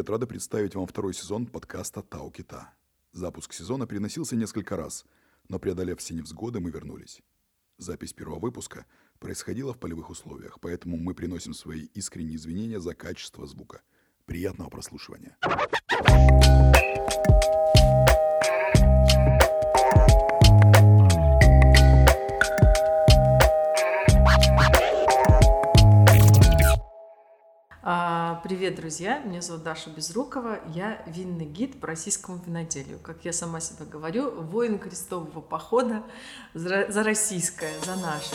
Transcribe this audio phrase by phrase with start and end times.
[0.00, 0.10] привет!
[0.10, 2.72] Рада представить вам второй сезон подкаста «Тау Кита».
[3.12, 5.04] Запуск сезона переносился несколько раз,
[5.48, 7.20] но преодолев все невзгоды, мы вернулись.
[7.76, 8.86] Запись первого выпуска
[9.18, 13.82] происходила в полевых условиях, поэтому мы приносим свои искренние извинения за качество звука.
[14.24, 15.36] Приятного прослушивания.
[28.50, 29.20] Привет, друзья!
[29.20, 30.58] Меня зовут Даша Безрукова.
[30.74, 32.98] Я винный гид по российскому виноделию.
[32.98, 36.02] Как я сама себе говорю, воин крестового похода
[36.52, 38.34] за российское, за наше.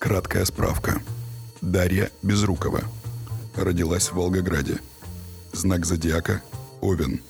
[0.00, 1.00] Краткая справка.
[1.60, 2.80] Дарья Безрукова.
[3.54, 4.80] Родилась в Волгограде.
[5.52, 6.42] Знак зодиака–
[6.80, 7.22] Овен.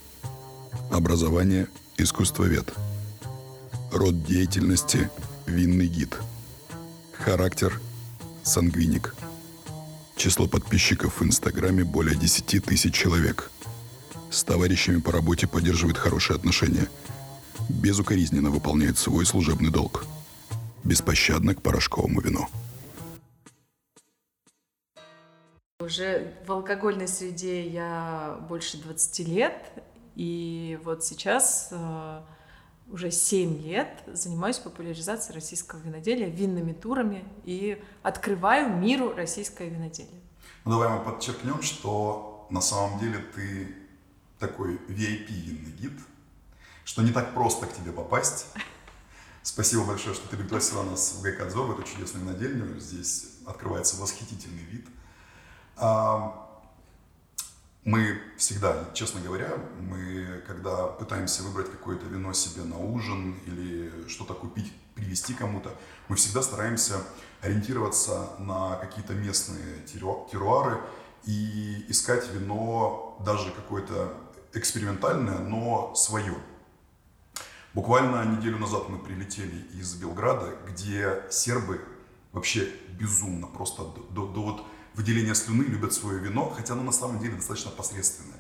[0.91, 1.69] Образование–
[1.99, 2.73] искусствовед.
[3.93, 5.11] Род деятельности–
[5.47, 6.17] винный гид.
[7.13, 7.79] Характер–
[8.43, 9.15] сангвиник.
[10.25, 13.51] Число подписчиков в Инстаграме более 10 тысяч человек.
[14.31, 16.89] С товарищами по работе поддерживает хорошие отношения.
[17.69, 20.07] Безукоризненно выполняет свой служебный долг.
[20.83, 22.49] Беспощадно к порошковому вину.
[25.81, 29.59] Уже в алкогольной среде я больше 20 лет,
[30.17, 32.21] и вот сейчас э,
[32.91, 40.21] уже 7 лет занимаюсь популяризацией российского виноделия, винными турами и открываю миру российское виноделие.
[40.65, 43.75] Ну, давай мы подчеркнем, что на самом деле ты
[44.39, 45.93] такой VIP винный гид,
[46.85, 48.47] что не так просто к тебе попасть.
[49.43, 52.81] Спасибо большое, что ты пригласила нас в Гайкадзор, в эту чудесную винодельню.
[52.81, 54.87] Здесь открывается восхитительный вид.
[57.85, 64.33] Мы всегда, честно говоря, мы, когда пытаемся выбрать какое-то вино себе на ужин или что-то
[64.33, 65.71] купить, привезти кому-то,
[66.09, 66.95] мы всегда стараемся
[67.43, 70.81] ориентироваться на какие-то местные теруары
[71.27, 74.15] и искать вино даже какое-то
[74.55, 76.37] экспериментальное, но свое.
[77.75, 81.83] Буквально неделю назад мы прилетели из Белграда, где сербы
[82.33, 82.67] вообще
[82.99, 87.19] безумно, просто до, до, до вот выделения слюны любят свое вино, хотя оно на самом
[87.19, 88.39] деле достаточно посредственное.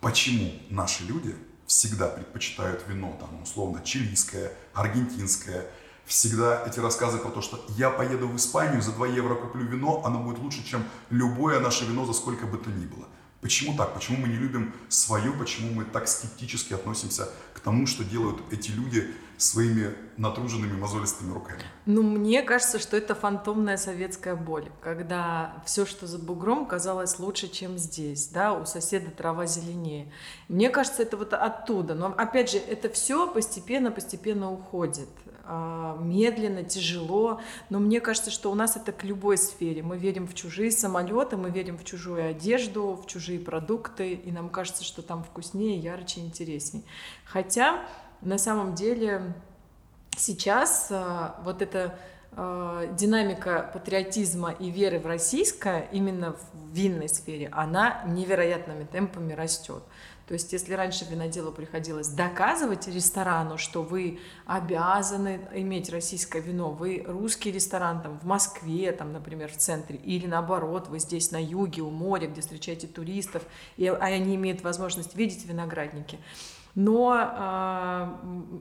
[0.00, 1.34] Почему наши люди
[1.66, 5.66] всегда предпочитают вино, там, условно, чилийское, аргентинское,
[6.04, 10.02] всегда эти рассказы про то, что я поеду в Испанию, за 2 евро куплю вино,
[10.04, 13.06] оно будет лучше, чем любое наше вино за сколько бы то ни было.
[13.46, 13.94] Почему так?
[13.94, 15.30] Почему мы не любим свое?
[15.30, 21.62] Почему мы так скептически относимся к тому, что делают эти люди своими натруженными мозолистыми руками?
[21.84, 27.46] Ну, мне кажется, что это фантомная советская боль, когда все, что за бугром, казалось лучше,
[27.46, 30.12] чем здесь, да, у соседа трава зеленее.
[30.48, 31.94] Мне кажется, это вот оттуда.
[31.94, 35.08] Но, опять же, это все постепенно-постепенно уходит.
[35.48, 37.40] А, медленно, тяжело,
[37.70, 39.80] но мне кажется, что у нас это к любой сфере.
[39.82, 44.48] Мы верим в чужие самолеты, мы верим в чужую одежду, в чужие продукты, и нам
[44.48, 46.84] кажется, что там вкуснее, ярче, интересней.
[47.24, 47.84] Хотя
[48.22, 49.34] на самом деле
[50.16, 51.96] сейчас а, вот эта
[52.32, 59.84] а, динамика патриотизма и веры в российское именно в винной сфере, она невероятными темпами растет.
[60.26, 67.04] То есть, если раньше виноделу приходилось доказывать ресторану, что вы обязаны иметь российское вино, вы
[67.06, 71.82] русский ресторан там в Москве, там, например, в центре, или наоборот, вы здесь на юге,
[71.82, 73.44] у моря, где встречаете туристов,
[73.76, 76.18] и они имеют возможность видеть виноградники.
[76.74, 78.08] Но э,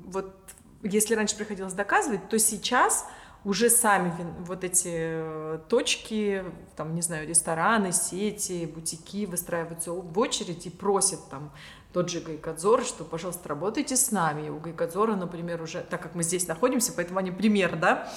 [0.06, 0.36] вот
[0.84, 3.08] если раньше приходилось доказывать, то сейчас
[3.46, 6.44] уже сами вот эти э, точки,
[6.76, 11.52] там, не знаю, рестораны, сети, бутики выстраиваются в очередь и просят там
[11.94, 14.48] тот же Гайкадзор, что, пожалуйста, работайте с нами.
[14.48, 18.12] И у Гайкадзора, например, уже, так как мы здесь находимся, поэтому они пример, да,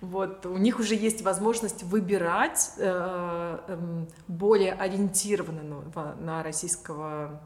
[0.00, 7.40] вот, у них уже есть возможность выбирать э, э, более ориентированного на российского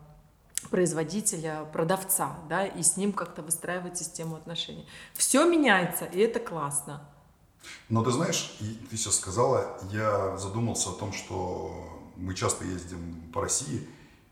[0.71, 4.87] производителя, продавца, да, и с ним как-то выстраивать систему отношений.
[5.13, 7.03] Все меняется, и это классно.
[7.89, 8.57] Но ты знаешь,
[8.91, 13.87] ты сейчас сказала, я задумался о том, что мы часто ездим по России,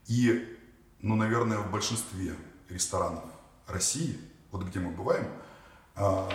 [0.07, 0.57] и,
[1.01, 2.35] ну, наверное, в большинстве
[2.69, 3.23] ресторанов
[3.67, 4.19] России,
[4.51, 5.27] вот где мы бываем,
[5.95, 6.29] а,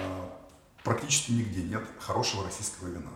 [0.84, 3.10] практически нигде нет хорошего российского вина.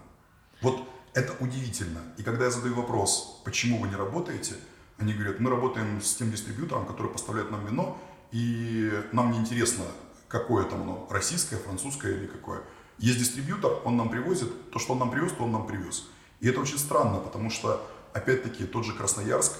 [0.60, 2.00] Вот это удивительно.
[2.18, 4.54] И когда я задаю вопрос, почему вы не работаете,
[4.98, 7.98] они говорят, мы работаем с тем дистрибьютором, который поставляет нам вино,
[8.32, 9.84] и нам не интересно,
[10.28, 12.62] какое там оно, российское, французское или какое.
[12.98, 16.06] Есть дистрибьютор, он нам привозит, то, что он нам привез, то он нам привез.
[16.40, 19.52] И это очень странно, потому что, опять-таки, тот же Красноярск,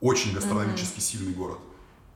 [0.00, 1.00] очень гастрономически mm-hmm.
[1.00, 1.58] сильный город.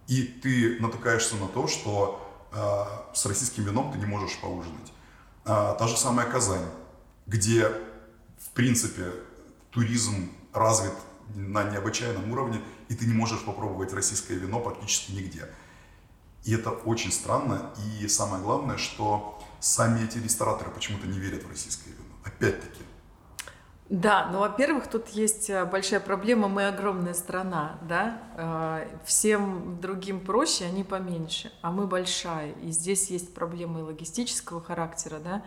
[0.09, 2.21] И ты натыкаешься на то, что
[2.53, 4.93] э, с российским вином ты не можешь поужинать.
[5.45, 6.67] А, та же самая Казань,
[7.27, 7.69] где,
[8.39, 9.13] в принципе,
[9.71, 10.93] туризм развит
[11.35, 15.49] на необычайном уровне, и ты не можешь попробовать российское вино практически нигде.
[16.45, 17.71] И это очень странно.
[18.01, 22.05] И самое главное, что сами эти рестораторы почему-то не верят в российское вино.
[22.25, 22.83] Опять-таки.
[23.89, 30.21] Да, ну, во-первых, тут есть э, большая проблема, мы огромная страна, да, э, всем другим
[30.21, 35.43] проще, они поменьше, а мы большая, и здесь есть проблемы логистического характера, да.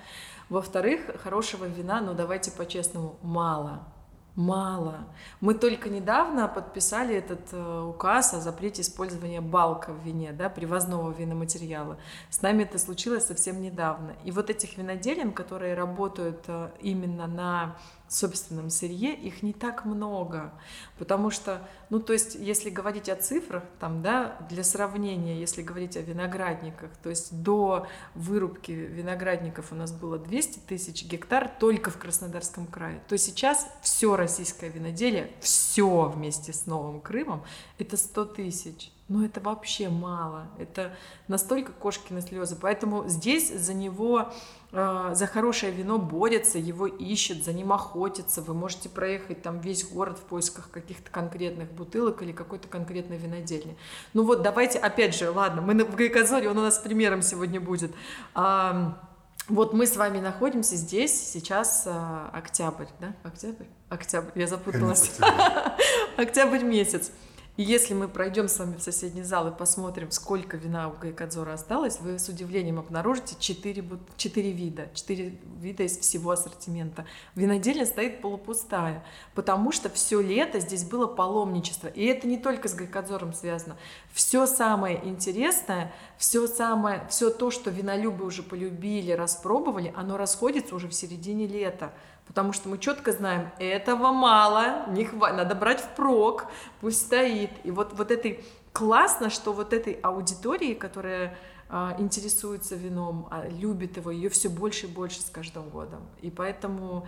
[0.50, 3.88] Во-вторых, хорошего вина, ну, давайте по-честному, мало,
[4.35, 5.07] Мало.
[5.39, 11.09] Мы только недавно подписали этот э, указ о запрете использования балка в вине, да, привозного
[11.11, 11.97] виноматериала.
[12.29, 14.13] С нами это случилось совсем недавно.
[14.25, 17.77] И вот этих виноделин, которые работают э, именно на
[18.07, 20.54] собственном сырье, их не так много,
[20.98, 25.98] потому что, ну, то есть, если говорить о цифрах, там, да, для сравнения, если говорить
[25.98, 31.98] о виноградниках, то есть до вырубки виноградников у нас было 200 тысяч гектар только в
[31.98, 37.44] Краснодарском крае, то сейчас все российское виноделие, все вместе с Новым Крымом,
[37.78, 38.92] это 100 тысяч.
[39.07, 40.48] Ну, это вообще мало.
[40.57, 40.96] Это
[41.28, 42.57] настолько кошкины слезы.
[42.60, 44.31] Поэтому здесь за него
[44.72, 48.42] а, за хорошее вино борется, его ищет, за ним охотится.
[48.42, 53.78] Вы можете проехать там весь город в поисках каких-то конкретных бутылок или какой-то конкретной винодельни.
[54.13, 57.94] Ну вот, давайте, опять же, ладно, мы в Гайказоре, он у нас примером сегодня будет.
[58.34, 59.02] А,
[59.48, 63.16] вот мы с вами находимся здесь, сейчас а, октябрь, да?
[63.24, 63.66] Октябрь?
[63.90, 65.19] Октябрь, я запуталась.
[66.18, 67.12] Октябрь месяц.
[67.57, 71.54] И если мы пройдем с вами в соседний зал и посмотрим, сколько вина у Гайкадзора
[71.54, 73.84] осталось, вы с удивлением обнаружите 4,
[74.18, 77.06] 4 вида, 4 вида из всего ассортимента.
[77.34, 79.06] Винодельня стоит полупустая,
[79.36, 81.88] потому что все лето здесь было паломничество.
[81.88, 83.78] И это не только с Гайкадзором связано.
[84.15, 90.88] Все самое интересное, все самое, все то, что винолюбы уже полюбили, распробовали, оно расходится уже
[90.88, 91.91] в середине лета.
[92.25, 96.45] Потому что мы четко знаем, этого мало, не хватит, надо брать впрок,
[96.79, 97.51] пусть стоит.
[97.65, 101.38] И вот, вот этой классно, что вот этой аудитории, которая
[101.68, 106.07] а, интересуется вином, а, любит его, ее все больше и больше с каждым годом.
[106.21, 107.06] И поэтому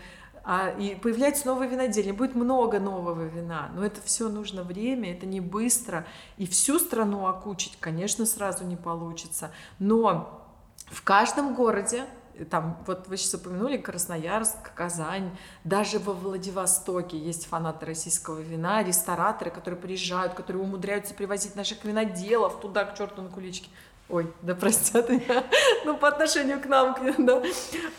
[0.49, 5.25] а, и появляется новое винодельня, будет много нового вина, но это все нужно время, это
[5.25, 6.07] не быстро,
[6.37, 10.41] и всю страну окучить, конечно, сразу не получится, но
[10.85, 12.05] в каждом городе
[12.49, 15.35] там, вот вы сейчас упомянули Красноярск, Казань,
[15.65, 22.61] даже во Владивостоке есть фанаты российского вина, рестораторы, которые приезжают, которые умудряются привозить наших виноделов
[22.61, 23.69] туда, к черту на куличке.
[24.09, 25.43] Ой, да простят меня,
[25.85, 27.43] ну, по отношению к нам, да,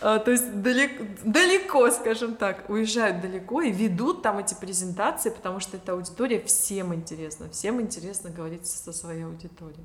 [0.01, 5.61] а, то есть далеко, далеко, скажем так, уезжают далеко и ведут там эти презентации, потому
[5.61, 9.85] что эта аудитория всем интересна, всем интересно говорить со своей аудиторией.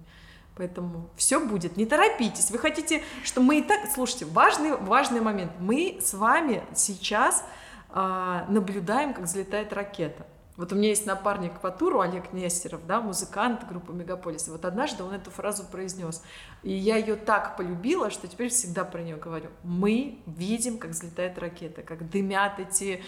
[0.55, 2.51] Поэтому все будет, не торопитесь.
[2.51, 3.89] Вы хотите, что мы и так...
[3.91, 5.51] Слушайте, важный, важный момент.
[5.59, 7.43] Мы с вами сейчас
[7.89, 10.27] а, наблюдаем, как взлетает ракета.
[10.55, 14.47] Вот у меня есть напарник по туру Олег Нестеров, да, музыкант группы Мегаполис.
[14.47, 16.21] Вот однажды он эту фразу произнес.
[16.61, 19.50] И я ее так полюбила, что теперь всегда про нее говорю.
[19.63, 23.03] Мы видим, как взлетает ракета, как дымят эти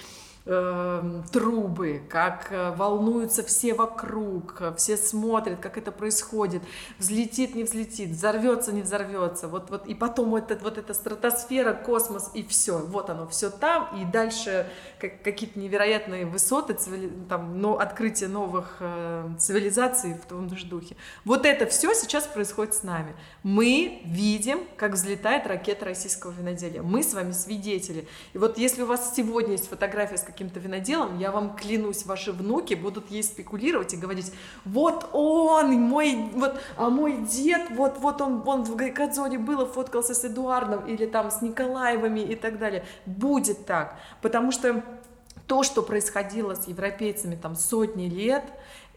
[0.45, 6.61] э, трубы, как э, волнуются все вокруг, все смотрят, как это происходит,
[6.99, 11.73] взлетит, не взлетит, взорвется, не взорвется, вот, вот, и потом вот, это, вот эта стратосфера,
[11.73, 14.69] космос, и все, вот оно, все там, и дальше
[14.99, 20.95] как, какие-то невероятные высоты, цивили, там, но, открытие новых э, цивилизаций в том же духе.
[21.23, 23.15] Вот это все сейчас происходит с нами.
[23.43, 26.81] Мы видим, как взлетает ракета российского виноделия.
[26.81, 28.07] Мы с вами свидетели.
[28.33, 32.33] И вот если у вас сегодня есть фотография с каким-то виноделом, я вам клянусь, ваши
[32.33, 34.33] внуки будут ей спекулировать и говорить,
[34.65, 40.13] вот он, мой, вот, а мой дед, вот, вот он, он в Гайкадзоне был, фоткался
[40.13, 42.83] с Эдуардом или там с Николаевыми и так далее.
[43.05, 44.83] Будет так, потому что
[45.47, 48.43] то, что происходило с европейцами там сотни лет,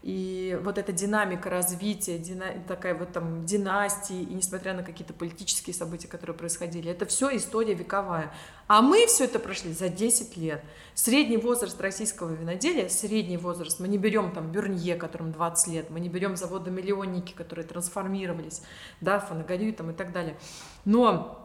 [0.01, 5.73] и вот эта динамика развития, дина, такая вот там династии, и несмотря на какие-то политические
[5.73, 8.31] события, которые происходили, это все история вековая.
[8.67, 10.63] А мы все это прошли за 10 лет.
[10.93, 15.99] Средний возраст российского виноделия, средний возраст, мы не берем там Бюрнье, которым 20 лет, мы
[15.99, 18.61] не берем заводы миллионники, которые трансформировались,
[19.01, 20.37] да, Фанагорию там и так далее.
[20.85, 21.38] Но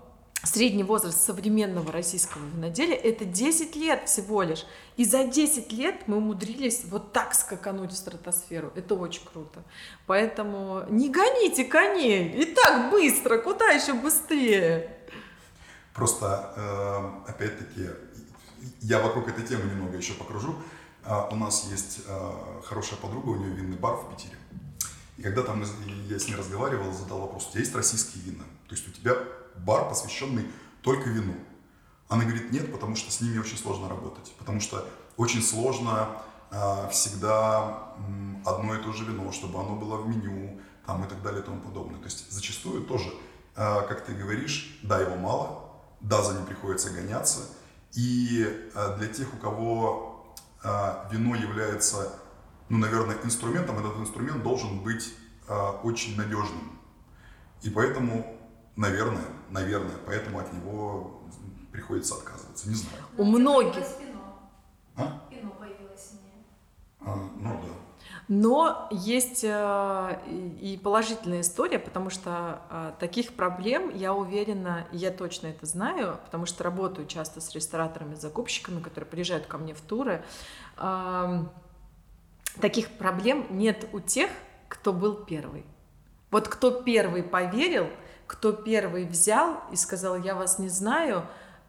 [0.44, 4.64] средний возраст современного российского виноделия это 10 лет всего лишь.
[4.96, 8.72] И за 10 лет мы умудрились вот так скакануть в стратосферу.
[8.74, 9.62] Это очень круто.
[10.06, 12.28] Поэтому не гоните коней.
[12.30, 14.98] И так быстро, куда еще быстрее?
[15.94, 17.90] Просто, э, опять-таки,
[18.80, 20.56] я вокруг этой темы немного еще покружу.
[21.04, 22.30] А, у нас есть э,
[22.64, 24.36] хорошая подруга, у нее винный бар в Питере.
[25.16, 25.62] И когда там
[26.08, 28.44] я с ней разговаривал, задал вопрос, у тебя есть российские вина?
[28.68, 29.16] То есть у тебя
[29.56, 30.46] бар, посвященный
[30.82, 31.34] только вину.
[32.08, 36.08] Она говорит, нет, потому что с ними очень сложно работать, потому что очень сложно
[36.50, 37.94] а, всегда
[38.44, 41.44] одно и то же вино, чтобы оно было в меню, там и так далее и
[41.44, 41.99] тому подобное.
[41.99, 43.12] То есть зачастую тоже,
[43.56, 45.70] а, как ты говоришь, да, его мало,
[46.00, 47.40] да, за ним приходится гоняться.
[47.94, 50.11] И а, для тех, у кого
[51.11, 52.11] вино является,
[52.70, 55.12] ну, наверное, инструментом, этот инструмент должен быть
[55.82, 56.80] очень надежным.
[57.61, 58.33] И поэтому,
[58.76, 61.23] наверное, наверное, поэтому от него
[61.73, 62.69] приходится отказываться.
[62.69, 63.04] Не знаю.
[63.16, 63.85] У многих.
[64.97, 65.21] А?
[65.28, 66.45] Пино появилось не.
[67.00, 67.75] А, ну да.
[68.26, 70.19] Но есть э,
[70.61, 76.47] и положительная история, потому что э, таких проблем, я уверена, я точно это знаю, потому
[76.47, 80.25] что работаю часто с рестораторами, закупщиками, которые приезжают ко мне в туры.
[80.78, 81.50] Эм,
[82.61, 84.31] таких проблем нет у тех,
[84.69, 85.66] кто был первый.
[86.31, 87.88] Вот кто первый поверил,
[88.26, 91.26] кто первый взял и сказал, я вас не знаю,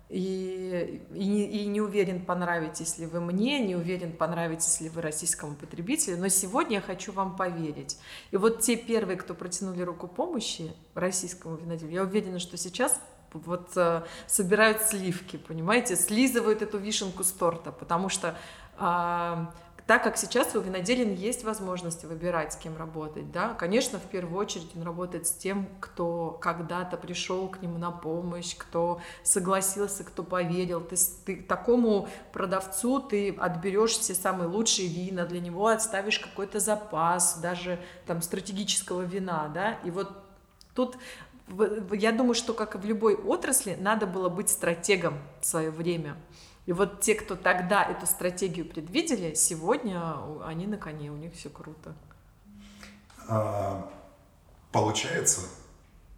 [0.08, 5.02] и, и, не, и не уверен, понравитесь ли вы мне, не уверен, понравитесь ли вы
[5.02, 7.98] российскому потребителю, но сегодня я хочу вам поверить.
[8.30, 13.00] И вот те первые, кто протянули руку помощи российскому виноделю, я уверена, что сейчас
[13.34, 18.38] вот э, собирают сливки, понимаете, слизывают эту вишенку с торта, потому что
[18.80, 19.46] э,
[19.88, 24.40] так как сейчас у виноделин есть возможность выбирать, с кем работать, да, конечно, в первую
[24.40, 30.24] очередь он работает с тем, кто когда-то пришел к нему на помощь, кто согласился, кто
[30.24, 30.82] поверил.
[30.82, 37.38] Ты, ты такому продавцу ты отберешь все самые лучшие вина, для него отставишь какой-то запас,
[37.38, 40.12] даже там стратегического вина, да, и вот
[40.74, 40.98] тут
[41.94, 46.18] я думаю, что как и в любой отрасли, надо было быть стратегом в свое время.
[46.66, 51.50] И вот те, кто тогда эту стратегию предвидели, сегодня они на коне, у них все
[51.50, 51.96] круто.
[53.28, 53.92] А,
[54.72, 55.42] получается,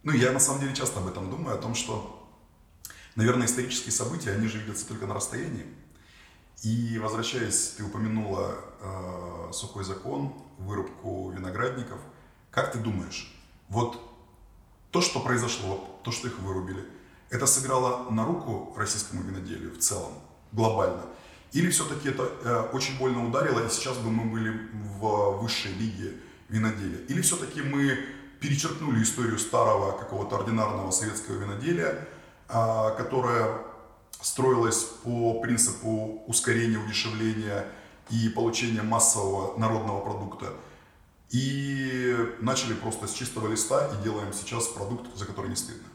[0.04, 2.30] ну я на самом деле часто об этом думаю, о том, что,
[3.16, 5.66] наверное, исторические события, они же видятся только на расстоянии.
[6.64, 12.00] И возвращаясь, ты упомянула э, сухой закон, вырубку виноградников.
[12.50, 13.36] Как ты думаешь,
[13.70, 14.02] вот
[14.92, 16.84] то, что произошло, то, что их вырубили,
[17.30, 20.14] это сыграло на руку российскому виноделию в целом?
[20.52, 21.02] Глобально.
[21.54, 26.14] Или все-таки это э, очень больно ударило, и сейчас бы мы были в высшей лиге
[26.50, 27.00] виноделия.
[27.08, 27.98] Или все-таки мы
[28.40, 32.08] перечеркнули историю старого какого-то ординарного советского виноделия,
[32.50, 33.62] э, которая
[34.22, 37.66] строилась по принципу ускорения, удешевления
[38.10, 40.54] и получения массового народного продукта.
[41.30, 45.88] И начали просто с чистого листа и делаем сейчас продукт, за который не стыдно.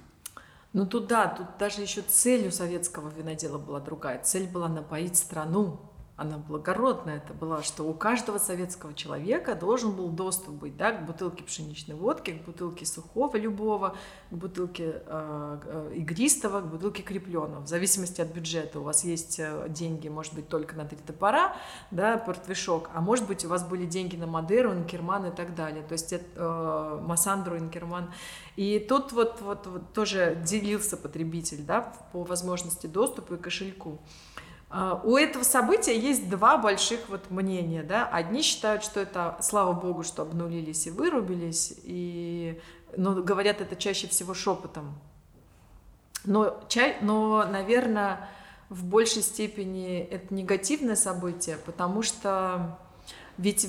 [0.73, 4.23] Ну тут да, тут даже еще целью советского винодела была другая.
[4.23, 10.09] Цель была напоить страну, она благородная это была, что у каждого советского человека должен был
[10.11, 13.97] доступ быть да, к бутылке пшеничной водки, к бутылке сухого любого,
[14.31, 17.62] к бутылке э, э, игристого, к бутылке крепленного.
[17.62, 21.57] В зависимости от бюджета у вас есть э, деньги, может быть, только на три топора,
[21.90, 25.83] да, портвишок, а может быть, у вас были деньги на Мадеру, Инкерман и так далее,
[25.83, 28.12] то есть э, Массандру, Инкерман.
[28.57, 33.99] И тут вот, вот, вот тоже делился потребитель да, по возможности доступа и кошельку.
[34.75, 38.09] А, у этого события есть два больших вот мнения, да.
[38.09, 42.59] Одни считают, что это, слава богу, что обнулились и вырубились, и,
[42.97, 44.99] но говорят это чаще всего шепотом.
[46.25, 48.31] Но, чай, но, наверное,
[48.71, 52.79] в большей степени это негативное событие, потому что
[53.38, 53.69] ведь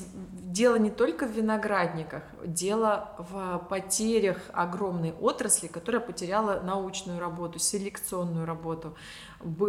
[0.52, 8.46] дело не только в виноградниках, дело в потерях огромной отрасли, которая потеряла научную работу, селекционную
[8.46, 8.96] работу.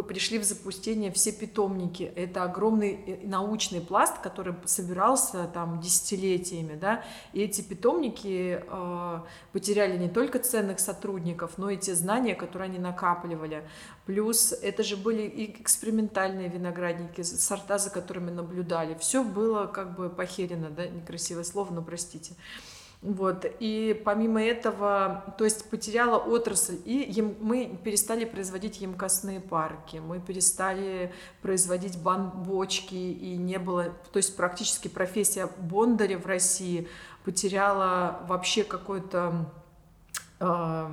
[0.09, 2.13] Пришли в запустение все питомники.
[2.17, 6.77] Это огромный э, научный пласт, который собирался там десятилетиями.
[6.77, 7.05] Да?
[7.33, 9.21] И эти питомники э,
[9.53, 13.69] потеряли не только ценных сотрудников, но и те знания, которые они накапливали.
[14.07, 18.97] Плюс это же были и экспериментальные виноградники, сорта, за которыми наблюдали.
[19.01, 22.35] Все было как бы похерено, да, некрасивое слово, но простите.
[23.05, 23.45] Вот.
[23.61, 31.13] И помимо этого, то есть потеряла отрасль, и мы перестали производить емкостные парки, мы перестали
[31.43, 36.89] производить бочки, и не было, то есть практически профессия бондаря в России
[37.25, 39.51] потеряла вообще какой-то
[40.41, 40.91] Э,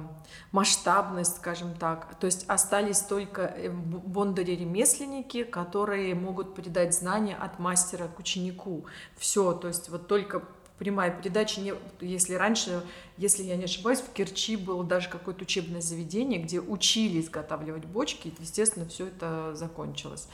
[0.52, 2.16] масштабность, скажем так.
[2.20, 8.86] То есть остались только э, бондари-ремесленники, которые могут передать знания от мастера к ученику.
[9.18, 10.44] Все, то есть вот только
[10.82, 12.84] прямая передача, не, если раньше,
[13.16, 18.30] если я не ошибаюсь, в Керчи было даже какое-то учебное заведение, где учили изготавливать бочки,
[18.30, 20.28] и, естественно, все это закончилось.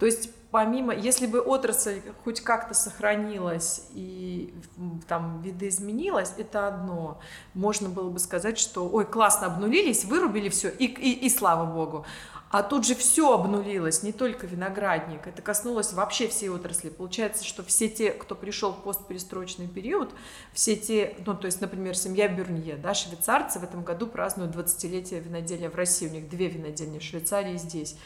[0.00, 4.52] То есть помимо, если бы отрасль хоть как-то сохранилась и
[5.06, 7.20] там видоизменилась, это одно.
[7.54, 12.04] Можно было бы сказать, что ой, классно обнулились, вырубили все, и, и, и слава богу.
[12.52, 15.26] А тут же все обнулилось, не только виноградник.
[15.26, 16.90] Это коснулось вообще всей отрасли.
[16.90, 20.10] Получается, что все те, кто пришел в постперестроечный период,
[20.52, 25.20] все те, ну, то есть, например, семья Бюрнье, да, швейцарцы в этом году празднуют 20-летие
[25.20, 26.06] виноделия в России.
[26.06, 27.96] У них две винодельни в Швейцарии и здесь.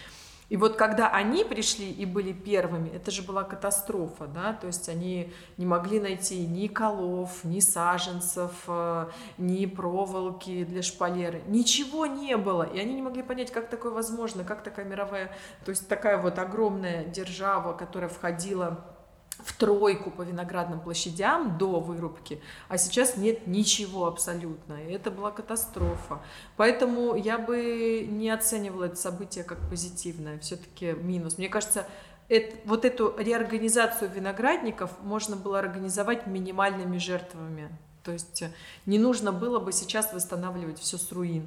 [0.48, 4.88] И вот когда они пришли и были первыми, это же была катастрофа, да, то есть
[4.88, 12.36] они не могли найти ни колов, ни саженцев, э, ни проволоки для шпалеры, ничего не
[12.36, 15.32] было, и они не могли понять, как такое возможно, как такая мировая,
[15.64, 18.95] то есть такая вот огромная держава, которая входила
[19.38, 24.74] в тройку по виноградным площадям до вырубки, а сейчас нет ничего абсолютно.
[24.74, 26.22] И это была катастрофа.
[26.56, 31.38] Поэтому я бы не оценивала это событие как позитивное, все-таки минус.
[31.38, 31.86] Мне кажется,
[32.28, 37.76] это, вот эту реорганизацию виноградников можно было организовать минимальными жертвами.
[38.02, 38.44] То есть
[38.86, 41.46] не нужно было бы сейчас восстанавливать все с руин.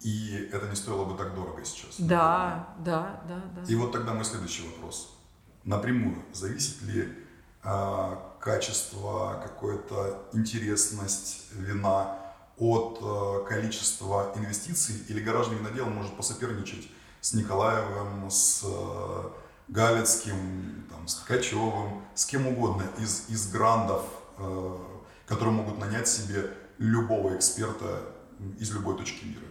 [0.00, 1.94] И это не стоило бы так дорого сейчас.
[1.98, 3.72] Да, да, да, да.
[3.72, 5.15] И вот тогда мой следующий вопрос
[5.66, 7.12] напрямую, зависит ли
[7.62, 12.18] э, качество, какая-то интересность вина
[12.56, 16.88] от э, количества инвестиций, или гаражный винодел может посоперничать
[17.20, 19.22] с Николаевым, с э,
[19.68, 24.04] Галицким, там, с Ткачевым, с кем угодно из, из грандов,
[24.38, 24.76] э,
[25.26, 28.02] которые могут нанять себе любого эксперта
[28.58, 29.46] из любой точки мира.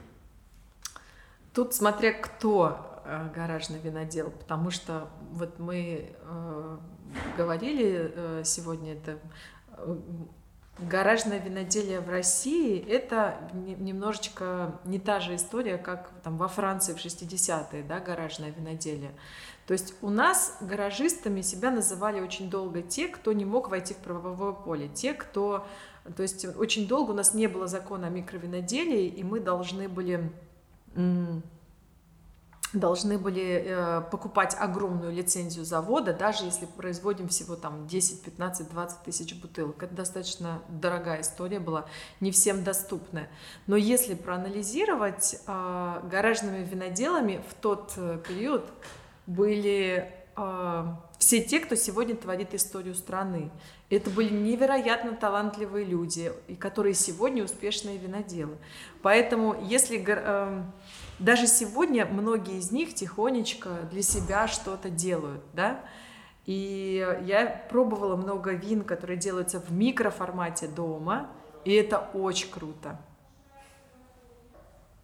[1.53, 2.94] Тут смотря кто
[3.33, 6.77] гаражный винодел, потому что вот мы э,
[7.37, 9.19] говорили э, сегодня, это
[9.77, 9.97] э,
[10.79, 16.97] гаражное виноделие в России это немножечко не та же история, как там во Франции в
[16.97, 19.11] 60-е, да, гаражное виноделие.
[19.67, 23.97] То есть у нас гаражистами себя называли очень долго те, кто не мог войти в
[23.97, 25.65] правовое поле, те, кто...
[26.15, 30.31] То есть очень долго у нас не было закона о микровиноделии, и мы должны были
[32.75, 39.03] должны были э, покупать огромную лицензию завода, даже если производим всего там 10, 15, 20
[39.03, 39.81] тысяч бутылок.
[39.83, 41.85] Это достаточно дорогая история была,
[42.19, 43.29] не всем доступная.
[43.67, 48.65] Но если проанализировать, э, гаражными виноделами в тот э, период
[49.25, 50.85] были э,
[51.17, 53.51] все те, кто сегодня творит историю страны.
[53.89, 58.57] Это были невероятно талантливые люди, которые сегодня успешные виноделы.
[59.01, 60.03] Поэтому если...
[60.07, 60.63] Э,
[61.19, 65.79] даже сегодня многие из них тихонечко для себя что-то делают, да,
[66.45, 71.29] и я пробовала много вин, которые делаются в микроформате дома,
[71.63, 72.99] и это очень круто.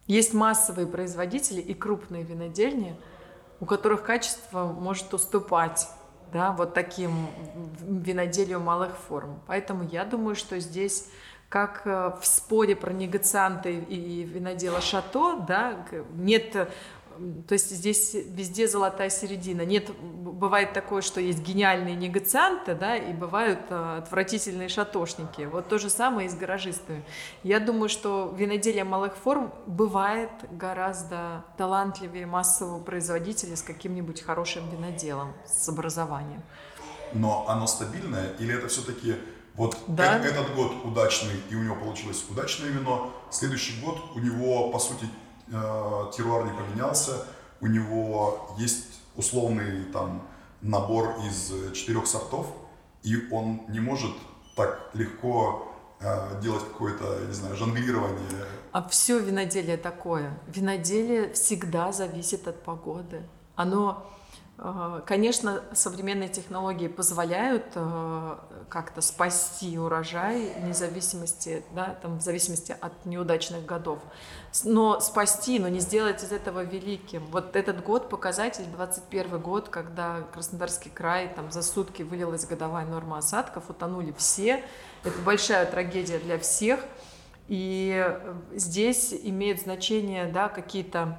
[0.07, 2.95] Есть массовые производители и крупные винодельни,
[3.59, 5.87] у которых качество может уступать
[6.33, 7.27] да, вот таким
[7.79, 9.41] виноделию малых форм.
[9.47, 11.09] Поэтому я думаю, что здесь
[11.51, 15.85] как э, в споре про негацианты и винодела Шато, да,
[16.15, 16.55] нет
[17.47, 19.63] то есть здесь везде золотая середина.
[19.63, 25.43] Нет, бывает такое, что есть гениальные негацианты, да, и бывают а, отвратительные шатошники.
[25.43, 27.03] Вот то же самое и с гаражистами.
[27.43, 35.33] Я думаю, что виноделие малых форм бывает гораздо талантливее массового производителя с каким-нибудь хорошим виноделом,
[35.45, 36.41] с образованием.
[37.13, 39.15] Но оно стабильное или это все-таки
[39.55, 40.19] вот да.
[40.19, 43.11] э- этот год удачный, и у него получилось удачное вино.
[43.29, 45.05] Следующий год у него, по сути,
[45.47, 47.25] э- теруар не поменялся.
[47.59, 50.27] У него есть условный там
[50.61, 52.47] набор из четырех сортов,
[53.03, 54.11] и он не может
[54.55, 55.67] так легко
[55.99, 58.45] э, делать какое-то, не знаю, жонглирование.
[58.71, 60.37] А все виноделие такое.
[60.47, 63.23] Виноделие всегда зависит от погоды.
[63.55, 64.07] Оно
[65.07, 68.35] Конечно, современные технологии позволяют э,
[68.69, 73.97] как-то спасти урожай вне зависимости, да, там, в зависимости от неудачных годов.
[74.63, 77.25] Но спасти, но не сделать из этого великим.
[77.31, 83.17] Вот этот год показатель, 21 год, когда Краснодарский край там за сутки вылилась годовая норма
[83.17, 84.63] осадков, утонули все.
[85.03, 86.81] Это большая трагедия для всех.
[87.47, 91.17] И э, здесь имеют значение да, какие-то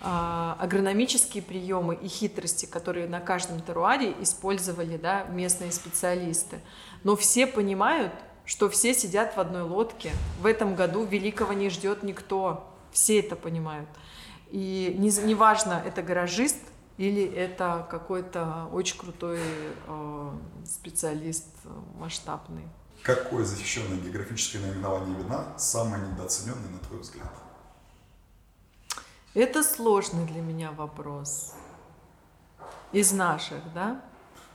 [0.00, 6.60] а, агрономические приемы и хитрости, которые на каждом теруаре использовали да, местные специалисты.
[7.02, 8.12] Но все понимают,
[8.44, 10.12] что все сидят в одной лодке.
[10.40, 12.72] В этом году великого не ждет никто.
[12.92, 13.88] Все это понимают.
[14.50, 16.58] И неважно, не это гаражист
[16.98, 19.40] или это какой-то очень крутой
[19.86, 20.30] э,
[20.64, 21.46] специалист
[21.98, 22.64] масштабный.
[23.02, 27.32] Какое защищенное географическое наименование вина самое недооцененное, на твой взгляд?
[29.36, 31.52] Это сложный для меня вопрос.
[32.92, 34.00] Из наших, да?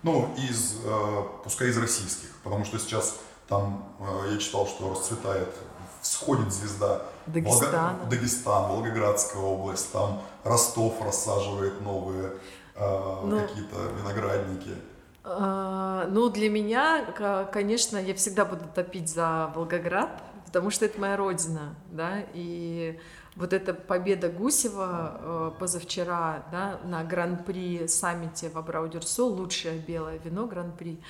[0.02, 5.50] Ну, из, э, пускай из российских, потому что сейчас там э, я читал, что расцветает
[6.02, 7.04] всходит звезда.
[7.28, 7.90] Дагестана.
[8.00, 8.10] Волга...
[8.10, 12.32] Дагестан, Волгоградская область, там Ростов рассаживает новые
[12.74, 14.72] э, ну, какие-то виноградники.
[15.24, 17.06] Э, ну, для меня,
[17.54, 23.00] конечно, я всегда буду топить за Волгоград, потому что это моя родина, да, и
[23.36, 30.48] вот эта победа Гусева э, позавчера да, на гран-при саммите в Абрау-Дюрсо, лучшее белое вино
[30.48, 31.02] гран-при,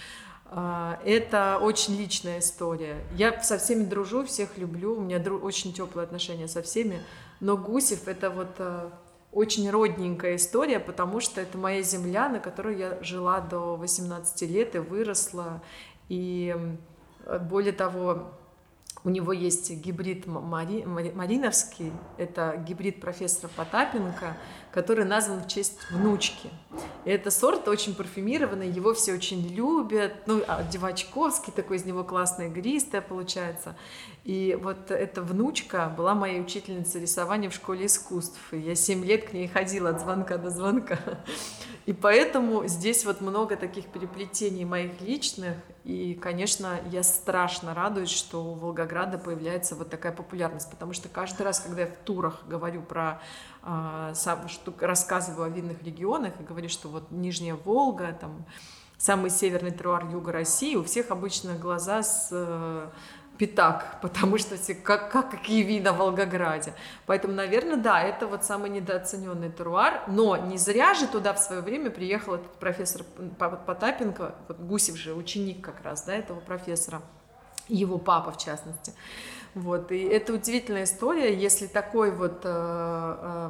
[0.45, 2.97] э, это очень личная история.
[3.15, 7.01] Я со всеми дружу, всех люблю, у меня очень теплые отношения со всеми,
[7.39, 8.89] но Гусев это вот э,
[9.31, 14.75] очень родненькая история, потому что это моя земля, на которой я жила до 18 лет
[14.75, 15.63] и выросла.
[16.09, 16.53] И
[17.49, 18.33] более того,
[19.03, 24.37] у него есть гибрид Мари, Мариновский, это гибрид профессора Потапенко,
[24.71, 26.49] который назван в честь внучки.
[27.03, 30.13] И это сорт очень парфюмированный, его все очень любят.
[30.27, 33.75] Ну, а Девачковский такой из него классная игристая получается.
[34.23, 38.39] И вот эта внучка была моей учительницей рисования в школе искусств.
[38.51, 40.99] И я семь лет к ней ходила от звонка до звонка.
[41.87, 45.55] И поэтому здесь вот много таких переплетений моих личных.
[45.83, 50.69] И, конечно, я страшно радуюсь, что у Волгограда появляется вот такая популярность.
[50.69, 53.21] Потому что каждый раз, когда я в турах говорю про
[54.13, 58.45] сам, что рассказываю о винных регионах и говорю, что вот Нижняя Волга, там
[59.01, 62.89] самый северный теруар юга России, у всех обычно глаза с э,
[63.41, 66.75] пятак, потому что как, как, какие вина в Волгограде.
[67.07, 71.61] Поэтому, наверное, да, это вот самый недооцененный теруар, но не зря же туда в свое
[71.61, 73.01] время приехал этот профессор
[73.39, 77.01] Потапенко, вот Гусев же, ученик как раз, да, этого профессора,
[77.67, 78.93] его папа в частности.
[79.53, 83.49] Вот, и это удивительная история, если такой вот э, э,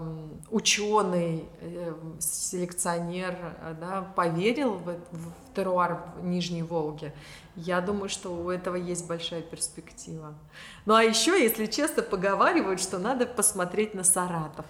[0.50, 3.38] ученый, э, селекционер
[3.80, 7.14] да, поверил в, в теруар в Нижней Волге,
[7.56, 10.34] я думаю, что у этого есть большая перспектива.
[10.88, 14.66] Ну а еще, если честно, поговаривают, что надо посмотреть на Саратов.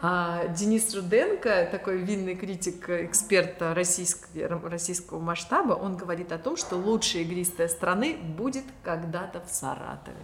[0.00, 6.76] А Денис Руденко, такой винный критик, эксперт российского, российского масштаба, он говорит о том, что
[6.76, 10.16] лучшая игристая страны будет когда-то в Саратове.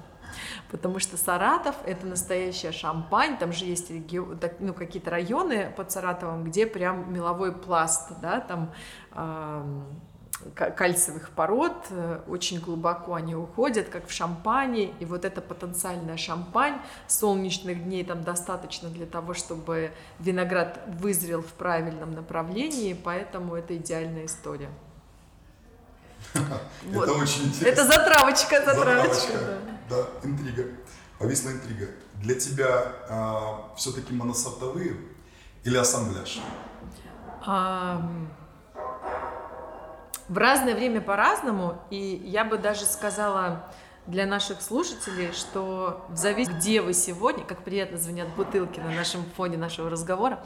[0.70, 6.44] Потому что Саратов— это настоящая шампань, там же есть регион, ну, какие-то районы под Саратовом,
[6.44, 8.72] где прям меловой пласт, да, там
[10.54, 16.80] кальциевых пород, э, очень глубоко они уходят, как в шампане, и вот эта потенциальная шампань,
[17.06, 24.26] солнечных дней там достаточно для того, чтобы виноград вызрел в правильном направлении, поэтому это идеальная
[24.26, 24.70] история.
[26.92, 27.66] Это очень интересно.
[27.66, 29.58] Это затравочка, затравочка.
[29.88, 30.64] Да, интрига.
[31.18, 31.86] Повисла интрига.
[32.14, 34.96] Для тебя а, все-таки моносортовые
[35.62, 36.40] или ассамбляж?
[40.28, 43.66] В разное время по-разному, и я бы даже сказала
[44.06, 49.24] для наших слушателей, что в зависимости, где вы сегодня, как приятно звонят бутылки на нашем
[49.36, 50.44] фоне нашего разговора,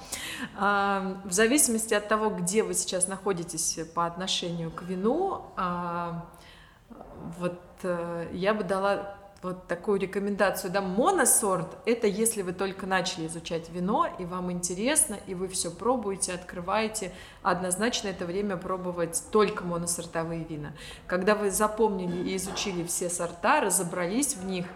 [0.57, 6.25] в зависимости от того, где вы сейчас находитесь по отношению к вину, а,
[7.39, 13.29] вот э, я бы дала вот такую рекомендацию, да, моносорт, это если вы только начали
[13.29, 19.65] изучать вино, и вам интересно, и вы все пробуете, открываете, однозначно это время пробовать только
[19.65, 20.73] моносортовые вина.
[21.07, 24.67] Когда вы запомнили и изучили все сорта, разобрались в них,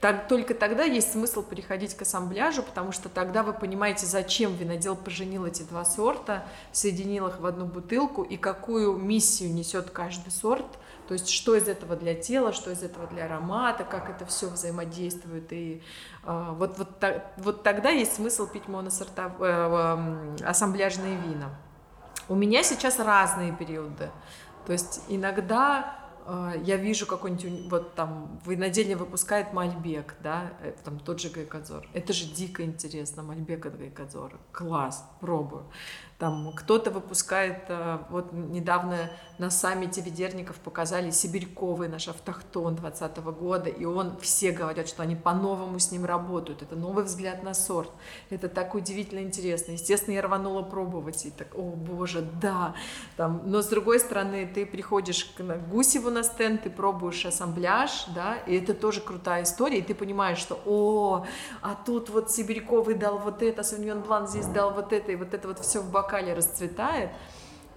[0.00, 4.96] так, только тогда есть смысл переходить к ассамбляжу, потому что тогда вы понимаете, зачем винодел
[4.96, 10.66] поженил эти два сорта, соединил их в одну бутылку и какую миссию несет каждый сорт–
[11.06, 14.48] то есть что из этого для тела, что из этого для аромата, как это все
[14.48, 15.52] взаимодействует.
[15.52, 15.82] И
[16.24, 21.50] э, вот, вот, так, вот тогда есть смысл пить моносортов, э, э, ассамбляжные вина.
[22.28, 24.10] У меня сейчас разные периоды.
[24.66, 30.52] То есть иногда э, я вижу какой-нибудь, вот там, винодельня выпускает Мальбек, да,
[30.84, 31.86] там тот же Гайкадзор.
[31.92, 34.38] Это же дико интересно, Мальбек от Гайкадзора.
[34.52, 35.66] Класс, пробую.
[36.18, 43.68] Там кто-то выпускает, э, вот недавно на саммите ведерников показали Сибирьковый, наш автохтон 2020 года,
[43.68, 47.90] и он, все говорят, что они по-новому с ним работают, это новый взгляд на сорт,
[48.30, 49.72] это так удивительно интересно.
[49.72, 52.74] Естественно, я рванула пробовать, и так, о боже, да.
[53.16, 58.36] Там, но с другой стороны, ты приходишь к Гусеву на стенд, ты пробуешь ассамбляж, да,
[58.46, 61.26] и это тоже крутая история, и ты понимаешь, что, о,
[61.60, 65.34] а тут вот Сибирьковый дал вот это, Савиньон Блан здесь дал вот это, и вот
[65.34, 67.10] это вот все в бокале бокале расцветает.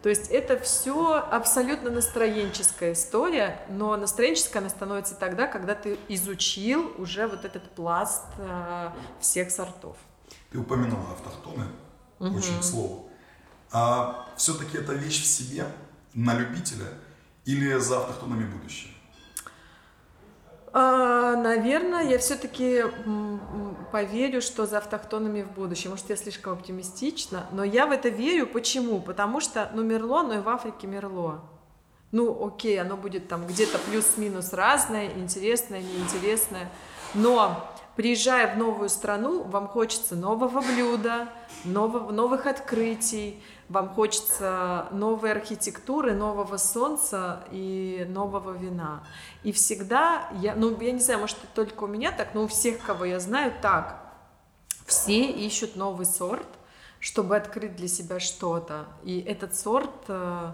[0.03, 6.93] То есть это все абсолютно настроенческая история, но настроенческая она становится тогда, когда ты изучил
[6.97, 9.97] уже вот этот пласт э, всех сортов.
[10.51, 11.65] Ты упомянула автохтоны,
[12.19, 12.37] угу.
[12.37, 13.09] очень к слову.
[13.71, 15.65] А все-таки это вещь в себе
[16.13, 16.87] на любителя
[17.45, 18.93] или за автохтонами будущее?
[20.79, 22.83] А, наверное, я все-таки
[23.91, 25.89] поверю, что за автохтонами в будущем.
[25.89, 28.45] Может, я слишком оптимистична, но я в это верю.
[28.45, 29.01] Почему?
[29.01, 31.41] Потому что, ну, Мерло, но и в Африке Мерло.
[32.11, 36.69] Ну, окей, оно будет там где-то плюс-минус разное, интересное, неинтересное,
[37.15, 41.27] но приезжая в новую страну, вам хочется нового блюда,
[41.63, 49.03] нового, новых открытий, вам хочется новой архитектуры, нового солнца и нового вина.
[49.43, 52.79] И всегда, я, ну, я не знаю, может, только у меня так, но у всех,
[52.79, 54.01] кого я знаю, так.
[54.85, 56.47] Все ищут новый сорт,
[56.99, 58.85] чтобы открыть для себя что-то.
[59.03, 60.51] И этот сорт э,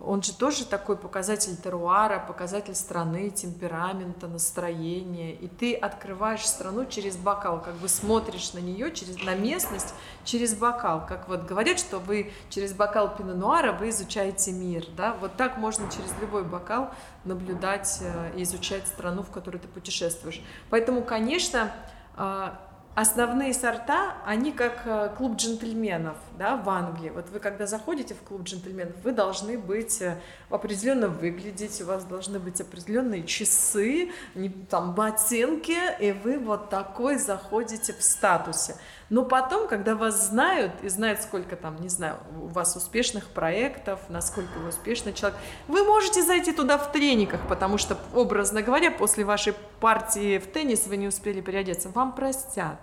[0.00, 5.32] он же тоже такой показатель теруара, показатель страны, темперамента, настроения.
[5.34, 10.54] И ты открываешь страну через бокал, как бы смотришь на нее, через, на местность через
[10.54, 11.06] бокал.
[11.06, 14.86] Как вот говорят, что вы через бокал пино-нуара вы изучаете мир.
[14.96, 15.14] Да?
[15.20, 16.90] Вот так можно через любой бокал
[17.24, 20.42] наблюдать э, и изучать страну, в которой ты путешествуешь.
[20.70, 21.70] Поэтому, конечно,
[22.16, 22.58] а,
[22.94, 27.10] основные сорта, они как э, клуб джентльменов да, в Англии.
[27.10, 30.18] Вот вы когда заходите в клуб джентльменов, вы должны быть э,
[30.50, 37.18] определенно выглядеть, у вас должны быть определенные часы, не, там ботинки, и вы вот такой
[37.18, 38.74] заходите в статусе.
[39.08, 44.00] Но потом, когда вас знают и знают, сколько там, не знаю, у вас успешных проектов,
[44.08, 49.24] насколько вы успешный человек, вы можете зайти туда в трениках, потому что, образно говоря, после
[49.24, 52.80] вашей партии в теннис вы не успели переодеться, вам простят.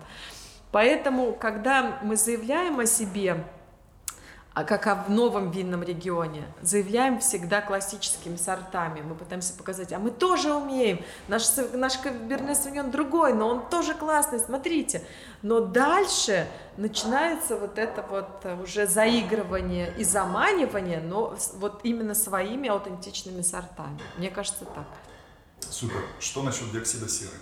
[0.72, 3.44] Поэтому, когда мы заявляем о себе,
[4.52, 6.44] а как о новом винном регионе.
[6.60, 9.00] Заявляем всегда классическими сортами.
[9.00, 11.04] Мы пытаемся показать, а мы тоже умеем.
[11.28, 15.02] Наш, наш Каберне Савиньон другой, но он тоже классный, смотрите.
[15.42, 23.42] Но дальше начинается вот это вот уже заигрывание и заманивание, но вот именно своими аутентичными
[23.42, 24.00] сортами.
[24.18, 24.86] Мне кажется так.
[25.70, 26.02] Супер.
[26.18, 27.36] Что насчет диоксида серы?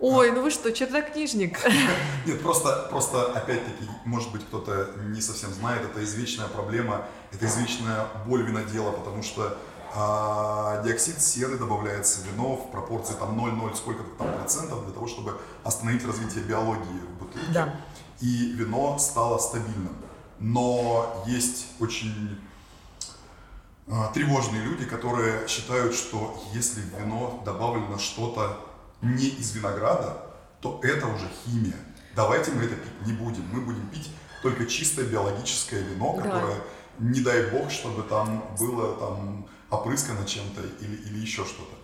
[0.00, 1.58] Ой, ну вы что, чернокнижник?
[2.26, 8.06] Нет, просто, просто опять-таки, может быть, кто-то не совсем знает, это извечная проблема, это извечная
[8.26, 9.56] боль винодела, потому что
[9.94, 15.06] а, диоксид серы добавляется в вино в пропорции там 0,0 сколько-то там процентов для того,
[15.06, 17.46] чтобы остановить развитие биологии в бутылке.
[17.52, 17.80] Да.
[18.20, 19.96] И вино стало стабильным.
[20.40, 22.40] Но есть очень
[23.86, 28.58] а, тревожные люди, которые считают, что если в вино добавлено что-то
[29.04, 30.16] не из винограда,
[30.60, 31.76] то это уже химия.
[32.16, 33.44] Давайте мы это пить не будем.
[33.52, 34.10] Мы будем пить
[34.42, 36.62] только чистое биологическое вино, которое, да.
[36.98, 41.74] не дай бог, чтобы там было там опрыскано чем-то или, или еще что-то.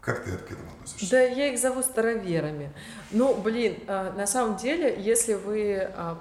[0.00, 1.10] Как ты к этому относишься?
[1.10, 2.74] Да, я их зову староверами.
[3.10, 6.18] Ну, блин, а, на самом деле, если вы а,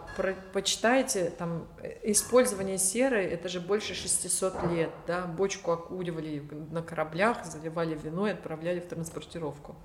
[0.54, 1.68] почитаете, там,
[2.02, 8.32] использование серы, это же больше 600 лет, да, бочку окуривали на кораблях, заливали вино и
[8.32, 9.76] отправляли в транспортировку.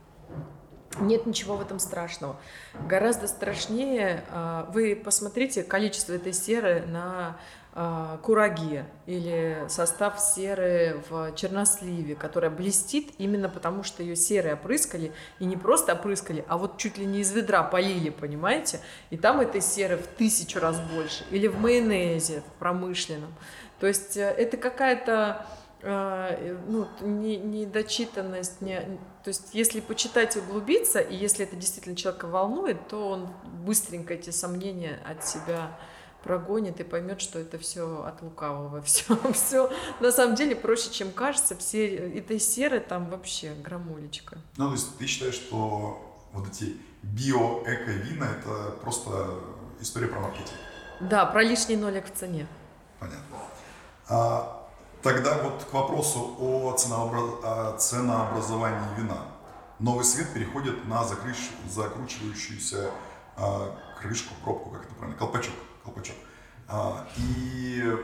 [1.01, 2.37] Нет ничего в этом страшного.
[2.89, 7.39] Гораздо страшнее, а, вы посмотрите количество этой серы на
[7.81, 15.13] а, кураге или состав серы в черносливе, которая блестит именно потому, что ее серой опрыскали,
[15.39, 18.81] и не просто опрыскали, а вот чуть ли не из ведра полили, понимаете?
[19.11, 21.25] И там этой серы в тысячу раз больше.
[21.31, 23.33] Или в майонезе, в промышленном.
[23.79, 25.47] То есть э, это какая-то
[25.81, 26.37] а,
[26.67, 32.27] ну, не, недочитанность, не, то есть если почитать и углубиться, и если это действительно человека
[32.29, 33.29] волнует, то он
[33.63, 35.79] быстренько эти сомнения от себя
[36.23, 41.13] прогонит и поймет, что это все от лукавого, все, все на самом деле проще, чем
[41.13, 44.39] кажется, все этой серы там вообще громулечка.
[44.57, 49.35] Ну, то есть ты считаешь, что вот эти био-эко-вина это просто
[49.79, 50.57] история про маркетинг?
[51.01, 52.47] Да, про лишний нолик в цене.
[52.99, 53.37] Понятно.
[54.09, 54.58] А,
[55.03, 59.19] Тогда вот к вопросу о, ценообразовании вина.
[59.79, 61.51] Новый свет переходит на закрыш...
[61.71, 62.91] закручивающуюся
[63.37, 65.55] а, крышку, пробку, как это правильно, колпачок.
[65.85, 66.17] колпачок.
[66.67, 67.97] А, и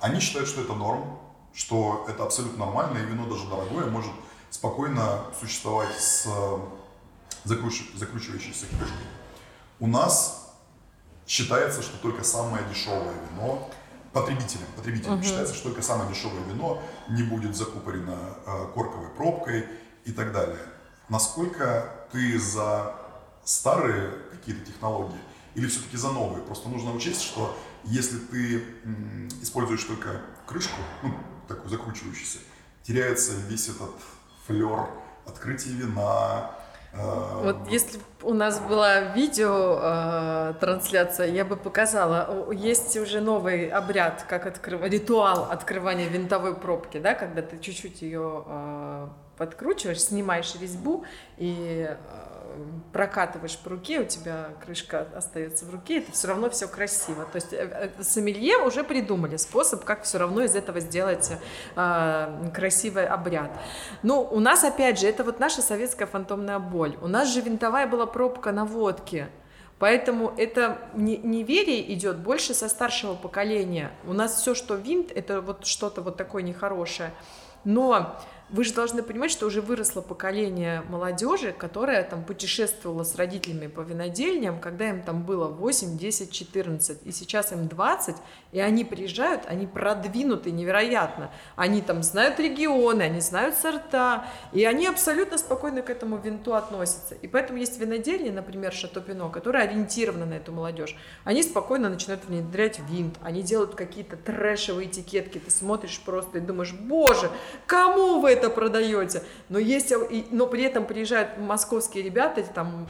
[0.00, 1.18] они считают, что это норм,
[1.54, 4.12] что это абсолютно нормально, и вино даже дорогое может
[4.50, 6.28] спокойно существовать с
[7.44, 7.82] закруч...
[7.94, 9.06] закручивающейся крышкой.
[9.80, 10.52] У нас
[11.26, 13.70] считается, что только самое дешевое вино
[14.12, 14.66] потребителям.
[14.76, 15.24] Потребителям угу.
[15.24, 19.66] считается, что только самое дешевое вино не будет закупорено э, корковой пробкой
[20.04, 20.58] и так далее.
[21.08, 22.94] Насколько ты за
[23.44, 25.20] старые какие-то технологии
[25.54, 26.42] или все-таки за новые?
[26.42, 28.64] Просто нужно учесть, что если ты
[29.42, 31.14] используешь только крышку, ну,
[31.48, 32.38] такую закручивающуюся,
[32.82, 33.94] теряется весь этот
[34.46, 34.88] флер
[35.26, 36.50] открытия вина,
[36.94, 42.52] Вот если у нас была видео э, трансляция, я бы показала.
[42.52, 48.44] Есть уже новый обряд, как открывать, ритуал открывания винтовой пробки, да, когда ты чуть-чуть ее
[48.46, 51.04] э, подкручиваешь, снимаешь резьбу
[51.38, 51.96] и э,
[52.92, 57.24] прокатываешь по руке, у тебя крышка остается в руке, это все равно все красиво.
[57.24, 61.32] То есть э, э, сомелье уже придумали способ, как все равно из этого сделать
[61.76, 63.50] э, красивый обряд.
[64.02, 66.96] Ну, у нас, опять же, это вот наша советская фантомная боль.
[67.00, 69.28] У нас же винтовая была пробка на водке.
[69.78, 73.90] Поэтому это неверие идет больше со старшего поколения.
[74.06, 77.10] У нас все, что винт, это вот что-то вот такое нехорошее.
[77.64, 78.16] Но
[78.52, 83.80] вы же должны понимать, что уже выросло поколение молодежи, которая там путешествовала с родителями по
[83.80, 88.16] винодельням, когда им там было 8, 10, 14, и сейчас им 20,
[88.52, 91.30] и они приезжают, они продвинуты невероятно.
[91.56, 97.14] Они там знают регионы, они знают сорта, и они абсолютно спокойно к этому винту относятся.
[97.14, 100.94] И поэтому есть винодельни, например, Шато Пино, которые ориентированы на эту молодежь.
[101.24, 106.74] Они спокойно начинают внедрять винт, они делают какие-то трэшевые этикетки, ты смотришь просто и думаешь,
[106.74, 107.30] боже,
[107.66, 109.22] кому вы это продаете?
[109.48, 109.92] Но есть,
[110.30, 112.86] но при этом приезжают московские ребята, там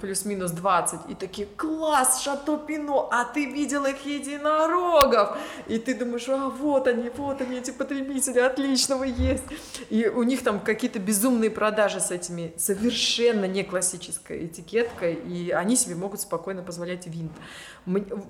[0.00, 4.30] плюс-минус 20, и такие, класс, Шато Пино, а ты видел их единорог?
[4.30, 5.38] единорогов.
[5.66, 9.44] И ты думаешь, а вот они, вот они, эти потребители, отлично вы есть.
[9.88, 15.76] И у них там какие-то безумные продажи с этими совершенно не классической этикеткой, и они
[15.76, 17.32] себе могут спокойно позволять винт.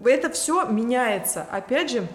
[0.05, 1.46] Это все меняется.
[1.50, 2.07] Опять же,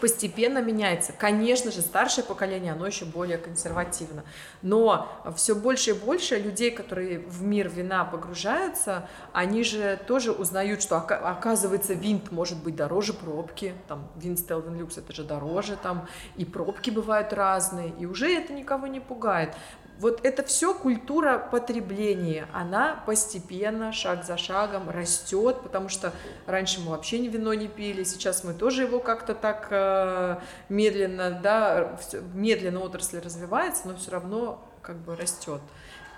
[0.00, 1.12] постепенно меняется.
[1.12, 4.24] Конечно же, старшее поколение, оно еще более консервативно.
[4.62, 10.82] Но все больше и больше людей, которые в мир вина погружаются, они же тоже узнают,
[10.82, 13.74] что оказывается винт может быть дороже пробки.
[13.88, 18.52] Там вин Стелвин Люкс это же дороже, там и пробки бывают разные, и уже это
[18.52, 19.54] никого не пугает.
[20.00, 26.14] Вот это все культура потребления, она постепенно, шаг за шагом растет, потому что
[26.46, 30.38] раньше мы вообще вино не пили, сейчас мы тоже его как-то так э,
[30.70, 31.98] медленно, да,
[32.32, 35.60] медленно отрасль развивается, но все равно как бы растет.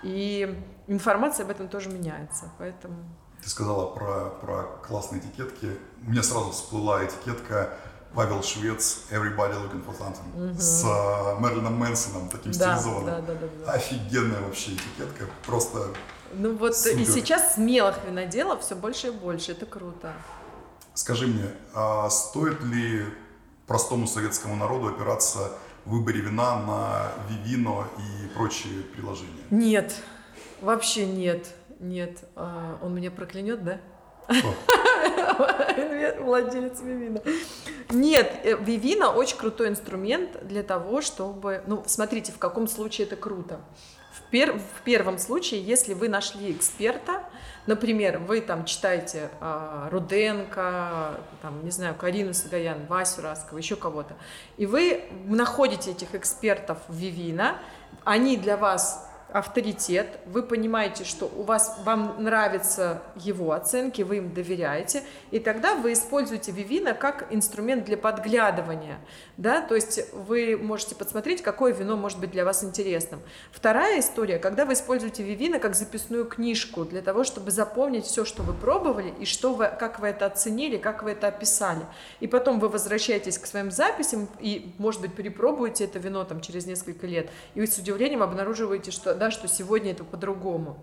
[0.01, 3.03] И информация об этом тоже меняется, поэтому...
[3.43, 5.77] Ты сказала про, про классные этикетки.
[6.03, 7.73] Мне сразу всплыла этикетка
[8.15, 10.59] Павел Швец, Everybody Looking for Something, угу.
[10.59, 13.05] с uh, Мэрилином Мэнсоном, таким да, стилизованным.
[13.05, 13.71] Да, да, да, да.
[13.71, 15.87] Офигенная вообще этикетка, просто
[16.33, 16.99] Ну вот супер.
[16.99, 20.13] и сейчас смелых виноделов все больше и больше, это круто.
[20.93, 23.03] Скажи мне, а стоит ли
[23.65, 25.51] простому советскому народу опираться
[25.85, 29.43] в выборе вина на Вивино и прочие приложения?
[29.49, 29.95] Нет,
[30.61, 31.47] вообще нет,
[31.79, 32.19] нет.
[32.35, 33.79] А, он меня проклянет, да?
[36.19, 37.21] Владелец Вивина.
[37.89, 41.63] Нет, э, Вивина очень крутой инструмент для того, чтобы...
[41.67, 43.61] Ну, смотрите, в каком случае это круто.
[44.13, 44.53] В, пер...
[44.53, 47.23] в первом случае, если вы нашли эксперта,
[47.65, 54.15] например, вы там читаете э, Руденко, там, не знаю, Карину Сагаян, Васю Раскова, еще кого-то,
[54.57, 57.57] и вы находите этих экспертов в Вивина,
[58.03, 64.33] они для вас авторитет, вы понимаете, что у вас, вам нравятся его оценки, вы им
[64.33, 68.99] доверяете, и тогда вы используете Вивина как инструмент для подглядывания,
[69.37, 73.21] да, то есть вы можете подсмотреть, какое вино может быть для вас интересным.
[73.51, 78.43] Вторая история, когда вы используете Вивина как записную книжку для того, чтобы запомнить все, что
[78.43, 81.81] вы пробовали, и что вы, как вы это оценили, как вы это описали.
[82.19, 86.67] И потом вы возвращаетесь к своим записям и, может быть, перепробуете это вино там через
[86.67, 90.75] несколько лет, и вы с удивлением обнаруживаете, что да, что сегодня это по-другому.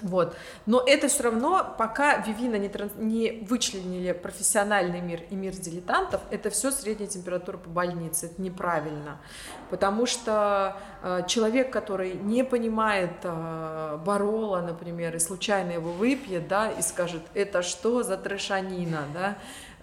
[0.00, 0.34] Вот.
[0.64, 2.92] Но это все равно, пока Вивина не, транс...
[2.96, 8.26] не вычленили профессиональный мир и мир дилетантов, это все средняя температура по больнице.
[8.26, 9.18] Это неправильно.
[9.70, 16.70] Потому что э, человек, который не понимает э, Барола, например, и случайно его выпьет, да,
[16.70, 19.36] и скажет, это что за трешанина, да,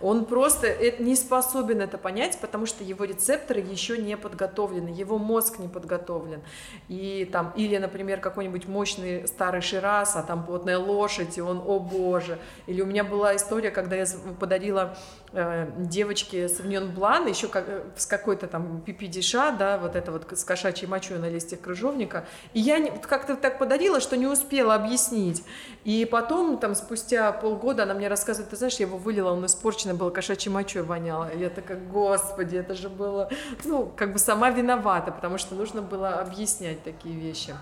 [0.04, 0.68] он просто
[1.00, 6.42] не способен это понять, потому что его рецепторы еще не подготовлены, его мозг не подготовлен.
[6.90, 11.80] И там, или, например, какой-нибудь мощный старый Шираз, а там потная лошадь, и он, о
[11.80, 12.38] боже.
[12.68, 14.06] Или у меня была история, когда я
[14.42, 14.98] подарила
[15.32, 20.28] э, девочке Савиньон Блан, еще как, э, с какой-то там пипидиша, да, вот это вот
[20.38, 22.26] с кошачьей мочой на листьях крыжовника.
[22.54, 25.44] И я как-то так подарила, что не успела объяснить.
[25.84, 29.94] И потом, там, спустя полгода она мне рассказывает, ты знаешь, я его вылила, он испорченный
[29.94, 31.30] было, кошачьей мочой воняло.
[31.30, 33.30] И я такая, господи, это же было,
[33.66, 37.54] ну, как бы сама виновата, потому что нужно было объяснять такие вещи.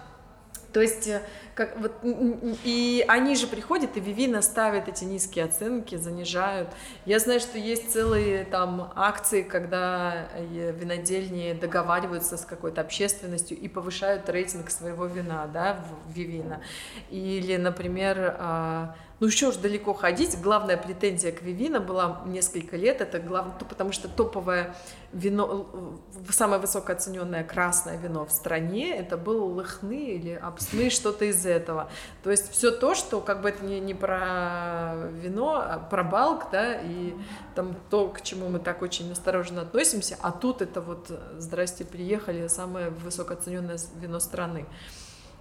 [0.73, 1.21] То есть, э,
[1.53, 6.69] как, вот, и они же приходят, и Вивина ставит эти низкие оценки, занижают.
[7.05, 13.67] Я знаю, что есть целые там акции, когда э, винодельни договариваются с какой-то общественностью и
[13.67, 16.61] повышают рейтинг своего вина, да, в Вивина.
[17.09, 20.41] Или, например, а, ну еще уж далеко ходить.
[20.41, 23.01] Главная претензия к Вивина была несколько лет.
[23.01, 24.75] Это главное, потому что топовое
[25.13, 25.99] вино,
[26.29, 31.91] самое высокооцененное красное вино в стране, это был лыхны или абсны, что-то из этого.
[32.23, 36.47] То есть все то, что как бы это не, не про вино, а про балк,
[36.51, 37.13] да, и
[37.53, 42.47] там то, к чему мы так очень осторожно относимся, а тут это вот, здрасте, приехали,
[42.47, 44.65] самое высокооцененное вино страны.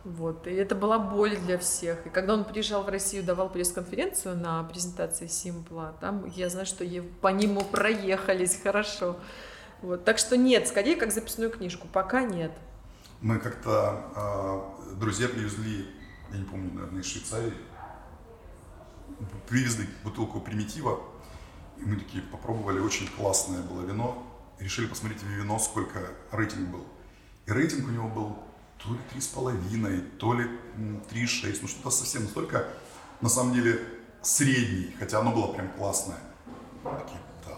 [0.04, 0.46] Вот.
[0.46, 2.06] И это была боль для всех.
[2.06, 6.84] И когда он приезжал в Россию, давал пресс-конференцию на презентации Симпла, там я знаю, что
[7.20, 9.16] по нему проехались хорошо.
[9.82, 10.04] Вот.
[10.04, 12.52] Так что нет, скорее как записную книжку, пока нет.
[13.20, 15.86] Мы как-то э, друзья привезли,
[16.30, 17.52] я не помню, наверное, из Швейцарии,
[19.46, 21.00] привезли бутылку примитива,
[21.78, 24.26] и мы такие попробовали, очень классное было вино,
[24.58, 26.00] решили посмотреть вино, сколько
[26.32, 26.86] рейтинг был.
[27.46, 28.38] И рейтинг у него был
[28.82, 30.48] то ли три с половиной, то ли
[31.08, 32.66] три шесть, ну что-то совсем настолько,
[33.20, 33.80] на самом деле,
[34.22, 36.18] средний, хотя оно было прям классное.
[36.82, 37.56] Такие, так.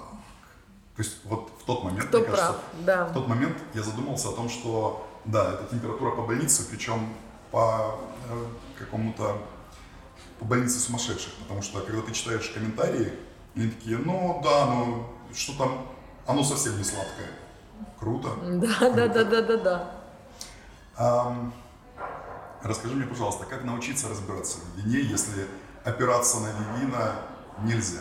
[0.97, 3.05] То есть вот в тот момент, Кто мне прав, кажется, да.
[3.07, 7.09] в тот момент я задумался о том, что да, это температура по больнице, причем
[7.51, 7.99] по
[8.29, 8.47] э,
[8.79, 9.39] какому-то
[10.39, 13.13] по больнице сумасшедших, потому что когда ты читаешь комментарии,
[13.55, 15.87] они такие, ну да, ну что там,
[16.27, 17.29] оно совсем не сладкое.
[17.99, 18.31] Круто.
[18.43, 18.91] Да, круто.
[18.95, 20.02] да, да, да, да, да.
[20.99, 21.53] Um,
[22.63, 25.47] расскажи мне, пожалуйста, как научиться разбираться в вине, если
[25.85, 27.15] опираться на вина
[27.65, 28.01] нельзя?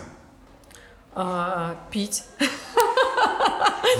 [1.13, 2.23] А, пить.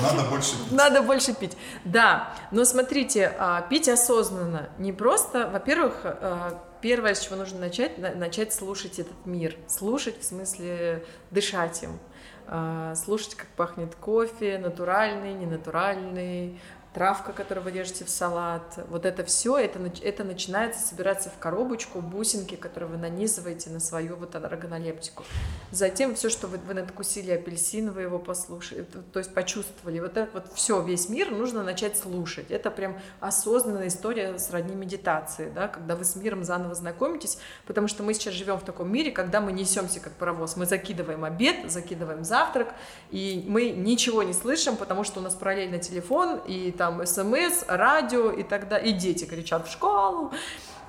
[0.02, 0.72] Надо больше пить.
[0.72, 1.58] Надо больше пить.
[1.84, 4.70] Да, но смотрите, а, пить осознанно.
[4.78, 9.56] Не просто, во-первых, а, первое, с чего нужно начать, начать слушать этот мир.
[9.68, 12.00] Слушать в смысле дышать им.
[12.48, 16.60] А, слушать, как пахнет кофе, натуральный, ненатуральный,
[16.94, 22.02] травка, которую вы режете в салат, вот это все, это, это начинается собираться в коробочку,
[22.02, 25.24] бусинки, которые вы нанизываете на свою вот органолептику.
[25.72, 30.30] Затем все, что вы, вы надкусили апельсин, вы его послушали, то есть почувствовали, вот это
[30.34, 32.52] вот все, весь мир нужно начать слушать.
[32.52, 38.04] Это прям осознанная история сродни медитации, да, когда вы с миром заново знакомитесь, потому что
[38.04, 42.26] мы сейчас живем в таком мире, когда мы несемся как паровоз, мы закидываем обед, закидываем
[42.26, 42.74] завтрак,
[43.12, 48.32] и мы ничего не слышим, потому что у нас параллельно телефон и там смс, радио
[48.32, 50.34] и тогда и дети кричат в школу.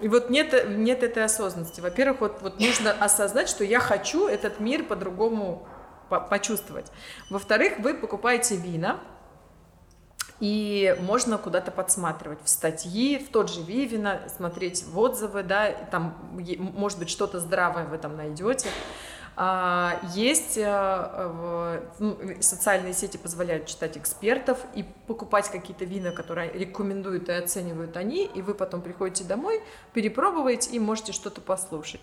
[0.01, 1.83] И вот нет, нет этой осознанности.
[1.83, 5.69] Во-первых, вот, вот нужно осознать, что я хочу этот мир по-другому
[6.09, 6.91] по почувствовать.
[7.29, 9.01] Во-вторых, вы покупаете вина,
[10.41, 16.17] и можно куда-то подсматривать в статьи, в тот же Вивина, смотреть в отзывы, да, там,
[16.59, 18.71] может быть, что-то здравое вы там найдете.
[19.35, 27.29] А, есть э, ну, социальные сети позволяют читать экспертов и покупать какие-то вина, которые рекомендуют
[27.29, 29.63] и оценивают они, и вы потом приходите домой,
[29.95, 32.01] перепробоваете и можете что-то послушать.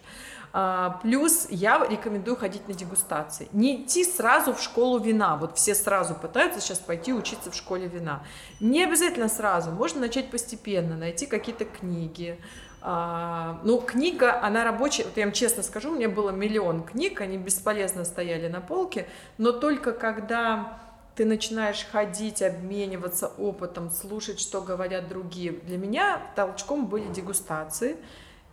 [0.51, 3.47] А, плюс я рекомендую ходить на дегустации.
[3.51, 5.35] Не идти сразу в школу вина.
[5.37, 8.23] Вот все сразу пытаются сейчас пойти учиться в школе вина.
[8.59, 9.69] Не обязательно сразу.
[9.71, 12.39] Можно начать постепенно, найти какие-то книги,
[12.81, 17.21] а, ну, книга, она рабочая, вот я вам честно скажу, у меня было миллион книг,
[17.21, 19.07] они бесполезно стояли на полке,
[19.37, 20.79] но только когда
[21.15, 27.97] ты начинаешь ходить, обмениваться опытом, слушать, что говорят другие, для меня толчком были дегустации,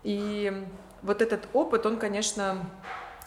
[0.03, 0.67] и
[1.03, 2.69] вот этот опыт, он, конечно,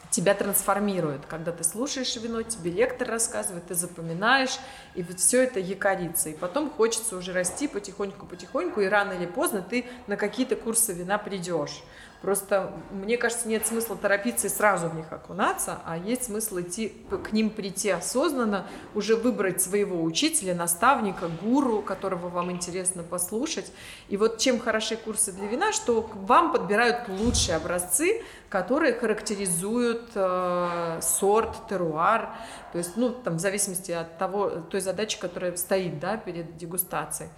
[0.09, 1.25] тебя трансформирует.
[1.25, 4.59] Когда ты слушаешь вино, тебе лектор рассказывает, ты запоминаешь,
[4.95, 6.29] и вот все это якорится.
[6.29, 11.17] И потом хочется уже расти потихоньку-потихоньку, и рано или поздно ты на какие-то курсы вина
[11.17, 11.83] придешь.
[12.21, 16.93] Просто, мне кажется, нет смысла торопиться и сразу в них окунаться, а есть смысл идти
[17.23, 23.71] к ним прийти осознанно, уже выбрать своего учителя, наставника, гуру, которого вам интересно послушать.
[24.09, 30.99] И вот чем хороши курсы для вина, что вам подбирают лучшие образцы, которые характеризуют э,
[31.01, 32.35] сорт, теруар,
[32.73, 37.29] то есть, ну, там, в зависимости от того, той задачи, которая стоит, да, перед дегустацией.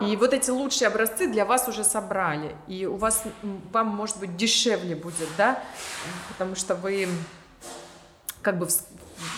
[0.00, 3.22] И вот эти лучшие образцы для вас уже собрали, и у вас,
[3.72, 5.62] вам, может быть, дешевле будет, да,
[6.28, 7.08] потому что вы
[8.40, 8.72] как бы в,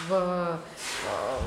[0.09, 0.57] в, э,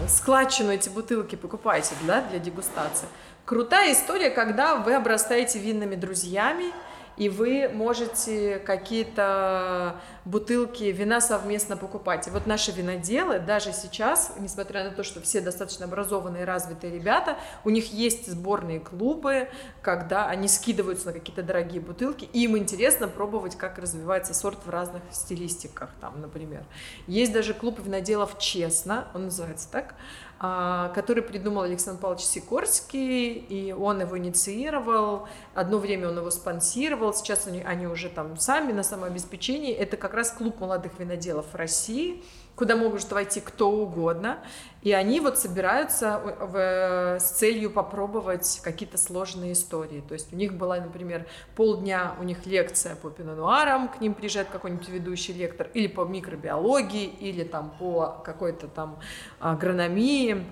[0.10, 3.08] складчину эти бутылки покупаете, да, для дегустации.
[3.45, 6.74] Крутая история, когда вы обрастаете винными друзьями,
[7.18, 9.95] и вы можете какие-то
[10.26, 12.28] бутылки вина совместно покупать.
[12.28, 17.38] И вот наши виноделы даже сейчас, несмотря на то, что все достаточно образованные, развитые ребята,
[17.63, 19.49] у них есть сборные клубы,
[19.82, 24.70] когда они скидываются на какие-то дорогие бутылки, и им интересно пробовать, как развивается сорт в
[24.70, 26.63] разных стилистиках, там, например.
[27.07, 29.95] Есть даже клуб виноделов «Честно», он называется так,
[30.40, 35.28] который придумал Александр Павлович Сикорский, и он его инициировал.
[35.54, 39.74] Одно время он его спонсировал, сейчас они уже там сами на самообеспечении.
[39.74, 42.24] Это как раз клуб молодых виноделов России–
[42.56, 44.39] куда может войти кто угодно,
[44.82, 50.03] и они вот собираются в, с целью попробовать какие-то сложные истории.
[50.08, 51.26] То есть у них была, например,
[51.56, 57.06] полдня у них лекция по пинонуарам, к ним приезжает какой-нибудь ведущий лектор, или по микробиологии,
[57.06, 58.99] или там по какой-то там
[59.39, 60.45] агрономии.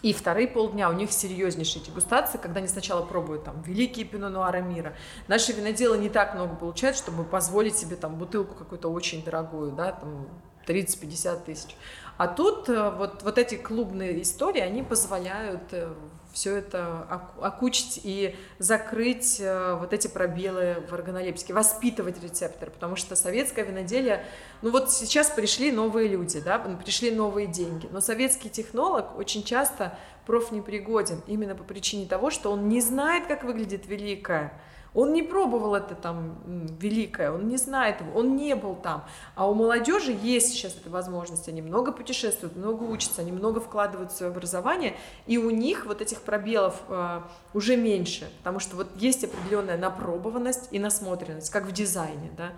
[0.00, 4.94] И вторые полдня у них серьезнейшие дегустации, когда они сначала пробуют там великие пино-нуары мира.
[5.26, 9.90] Наши виноделы не так много получают, чтобы позволить себе там бутылку какую-то очень дорогую, да,
[9.90, 10.28] там
[10.68, 11.76] 30-50 тысяч.
[12.18, 15.92] А тут э, вот, вот эти клубные истории, они позволяют э,
[16.32, 17.02] все это
[17.40, 24.24] окучить и закрыть э, вот эти пробелы в органолепсике, воспитывать рецепторы, потому что советское виноделие,
[24.62, 29.98] ну вот сейчас пришли новые люди, да, пришли новые деньги, но советский технолог очень часто
[30.26, 34.52] профнепригоден именно по причине того, что он не знает, как выглядит великое,
[34.94, 36.38] он не пробовал это там
[36.80, 39.04] великое, он не знает его, он не был там.
[39.34, 44.12] А у молодежи есть сейчас эта возможность, они много путешествуют, много учатся, они много вкладывают
[44.12, 47.20] в свое образование, и у них вот этих пробелов э,
[47.54, 52.52] уже меньше, потому что вот есть определенная напробованность и насмотренность, как в дизайне, да.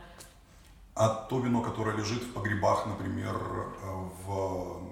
[0.94, 4.82] А то вино, которое лежит в погребах, например, э, в,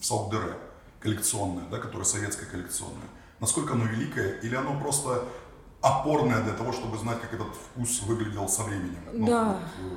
[0.00, 0.56] в Саудере,
[1.00, 3.08] коллекционное, да, которое советское коллекционное,
[3.40, 5.24] насколько оно великое, или оно просто
[5.80, 8.98] опорная для того, чтобы знать, как этот вкус выглядел со временем.
[9.12, 9.44] Ну, да.
[9.46, 9.96] Вот, э,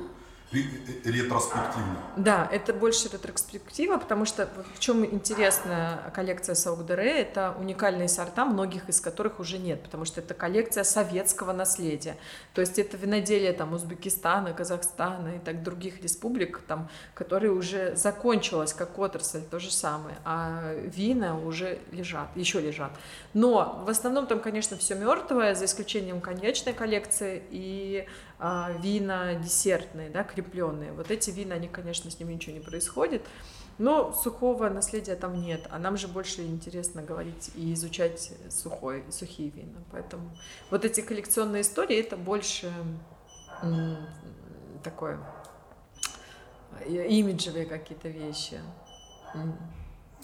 [1.04, 1.96] ретроспективно.
[2.16, 8.88] Да, это больше ретроспектива, потому что в чем интересная коллекция Саудере, это уникальные сорта, многих
[8.88, 12.16] из которых уже нет, потому что это коллекция советского наследия.
[12.54, 18.72] То есть это виноделие там Узбекистана, Казахстана и так других республик, там, которые уже закончилась
[18.72, 22.92] как отрасль, то же самое, а вина уже лежат, еще лежат.
[23.32, 28.06] Но в основном там, конечно, все мертвое, за исключением коньячной коллекции и
[28.38, 30.92] вина десертные, да, крепленные.
[30.92, 33.22] Вот эти вина, они, конечно, с ними ничего не происходит.
[33.78, 39.50] Но сухого наследия там нет, а нам же больше интересно говорить и изучать сухой, сухие
[39.50, 39.78] вина.
[39.90, 40.30] Поэтому
[40.70, 42.72] вот эти коллекционные истории это больше
[44.84, 45.18] такое
[46.86, 48.60] имиджевые какие-то вещи.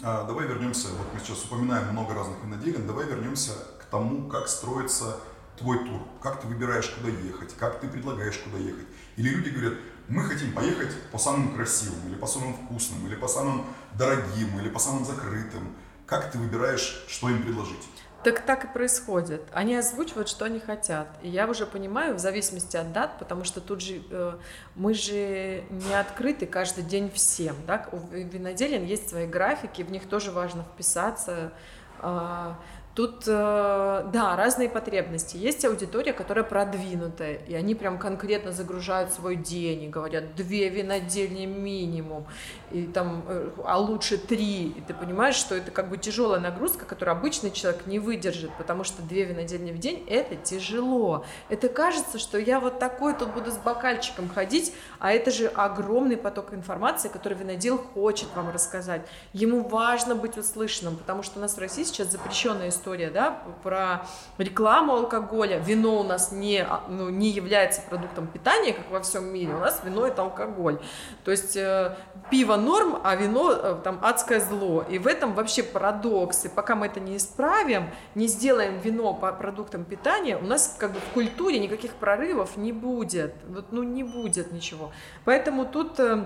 [0.02, 4.48] А, давай вернемся, вот мы сейчас упоминаем много разных виноделин, давай вернемся к тому, как
[4.48, 5.16] строится
[5.60, 8.86] твой тур, как ты выбираешь, куда ехать, как ты предлагаешь, куда ехать.
[9.16, 9.74] Или люди говорят,
[10.08, 14.68] мы хотим поехать по самым красивым, или по самым вкусным, или по самым дорогим, или
[14.68, 15.76] по самым закрытым.
[16.06, 17.86] Как ты выбираешь, что им предложить?
[18.24, 19.42] Так так и происходит.
[19.52, 21.06] Они озвучивают, что они хотят.
[21.22, 24.38] И я уже понимаю, в зависимости от дат, потому что тут же э,
[24.74, 27.56] мы же не открыты каждый день всем.
[27.66, 27.88] Да?
[27.92, 31.52] У виноделин есть свои графики, в них тоже важно вписаться.
[32.00, 32.54] Э,
[33.00, 35.38] Тут, э, да, разные потребности.
[35.38, 41.46] Есть аудитория, которая продвинутая, и они прям конкретно загружают свой день и говорят, две винодельни
[41.46, 42.26] минимум,
[42.70, 44.68] и там, э, а лучше три.
[44.68, 48.84] И ты понимаешь, что это как бы тяжелая нагрузка, которую обычный человек не выдержит, потому
[48.84, 51.24] что две винодельни в день– это тяжело.
[51.48, 56.18] Это кажется, что я вот такой тут буду с бокальчиком ходить, а это же огромный
[56.18, 59.00] поток информации, который винодел хочет вам рассказать.
[59.32, 64.06] Ему важно быть услышанным, потому что у нас в России сейчас запрещенная история, да, про
[64.38, 65.58] рекламу алкоголя.
[65.58, 69.54] Вино у нас не, а, ну, не является продуктом питания, как во всем мире.
[69.54, 70.80] У нас вино это алкоголь.
[71.24, 71.96] То есть э,
[72.30, 74.84] пиво норм, а вино э, там адское зло.
[74.88, 76.46] И в этом вообще парадокс.
[76.46, 80.92] И пока мы это не исправим, не сделаем вино по продуктам питания, у нас как
[80.92, 83.34] бы в культуре никаких прорывов не будет.
[83.48, 84.90] Вот, ну не будет ничего.
[85.24, 86.24] Поэтому тут э,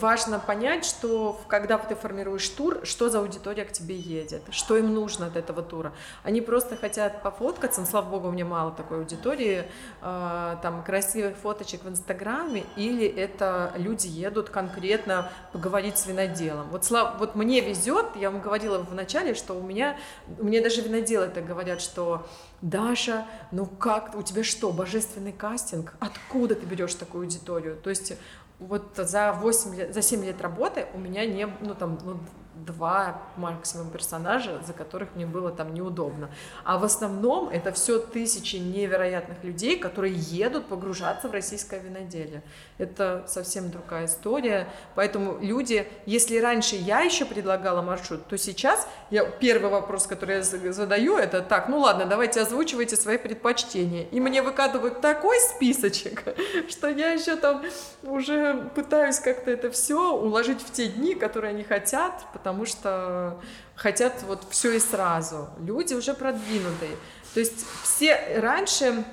[0.00, 4.92] важно понять, что когда ты формируешь тур, что за аудитория к тебе едет, что им
[4.92, 5.92] нужно от этого тура.
[6.24, 9.64] Они просто хотят пофоткаться, ну, слава богу, мне мало такой аудитории,
[10.00, 16.68] а, там красивых фоточек в Инстаграме, или это люди едут конкретно поговорить с виноделом.
[16.70, 19.96] Вот, слав, вот мне везет, я вам говорила в начале, что у меня,
[20.38, 22.26] мне даже виноделы это говорят, что
[22.62, 25.94] Даша, ну как, у тебя что, божественный кастинг?
[25.98, 27.76] Откуда ты берешь такую аудиторию?
[27.76, 28.12] То есть
[28.60, 32.20] вот за 8 лет, за 7 лет работы у меня не, ну там, ну,
[32.54, 36.30] два максимум персонажа, за которых мне было там неудобно.
[36.64, 42.42] А в основном это все тысячи невероятных людей, которые едут погружаться в российское виноделие.
[42.78, 44.68] Это совсем другая история.
[44.94, 50.42] Поэтому люди, если раньше я еще предлагала маршрут, то сейчас я первый вопрос, который я
[50.42, 54.06] задаю, это так, ну ладно, давайте озвучивайте свои предпочтения.
[54.10, 56.22] И мне выкатывают такой списочек,
[56.68, 57.62] что я еще там
[58.02, 63.40] уже пытаюсь как-то это все уложить в те дни, которые они хотят, потому что
[63.76, 65.48] хотят вот все и сразу.
[65.60, 66.96] Люди уже продвинутые.
[67.34, 69.04] То есть все раньше,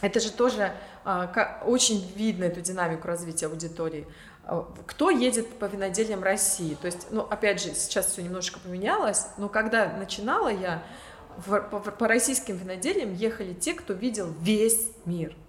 [0.00, 0.72] это же тоже
[1.04, 4.06] а, очень видно эту динамику развития аудитории.
[4.44, 6.76] А, кто едет по винодельям России?
[6.80, 10.84] То есть, ну, опять же, сейчас все немножко поменялось, но когда начинала я,
[11.44, 15.34] по, российским винодельям ехали те, кто видел весь мир–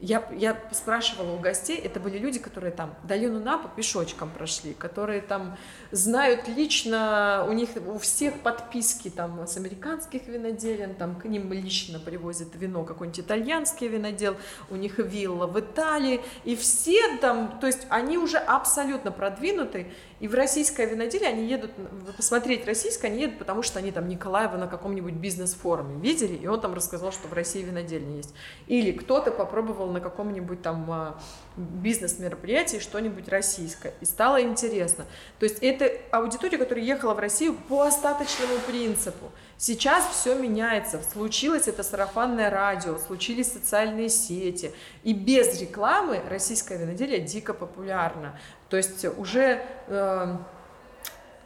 [0.00, 5.20] я, я спрашивала у гостей, это были люди, которые там долину Напа пешочком прошли, которые
[5.20, 5.56] там
[5.90, 11.98] знают лично, у них у всех подписки там с американских виноделин, там к ним лично
[11.98, 14.36] привозят вино какой-нибудь итальянский винодел,
[14.70, 20.28] у них вилла в Италии, и все там, то есть они уже абсолютно продвинуты, и
[20.28, 21.70] в российское виноделие они едут,
[22.16, 26.60] посмотреть российское, они едут, потому что они там Николаева на каком-нибудь бизнес-форуме видели, и он
[26.60, 28.34] там рассказал, что в России винодельня есть.
[28.66, 31.20] Или кто-то попробовал на каком-нибудь там а,
[31.56, 35.04] бизнес-мероприятии что-нибудь российское, и стало интересно.
[35.38, 39.30] То есть это аудитория, которая ехала в Россию по остаточному принципу.
[39.56, 41.02] Сейчас все меняется.
[41.12, 44.72] Случилось это сарафанное радио, случились социальные сети.
[45.02, 48.38] И без рекламы российское виноделие дико популярно.
[48.68, 49.62] То есть уже...
[49.88, 50.36] Э,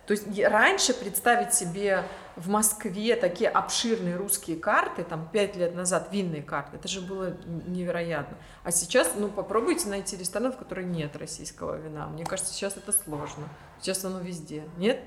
[0.07, 2.05] то есть раньше представить себе
[2.37, 7.37] в Москве такие обширные русские карты, там пять лет назад винные карты, это же было
[7.67, 8.37] невероятно.
[8.63, 12.07] А сейчас, ну, попробуйте найти ресторан, в котором нет российского вина.
[12.09, 13.45] Мне кажется, сейчас это сложно.
[13.81, 14.65] Сейчас оно везде.
[14.77, 15.01] Нет?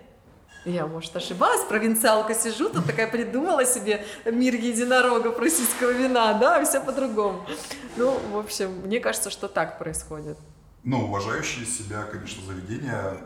[0.66, 6.82] Я, может, ошибалась, провинциалка сижу, тут такая придумала себе мир единорогов российского вина, да, все
[6.82, 7.46] по-другому.
[7.96, 10.38] Ну, в общем, мне кажется, что так происходит.
[10.84, 13.18] Ну, уважающие себя, конечно, заведения,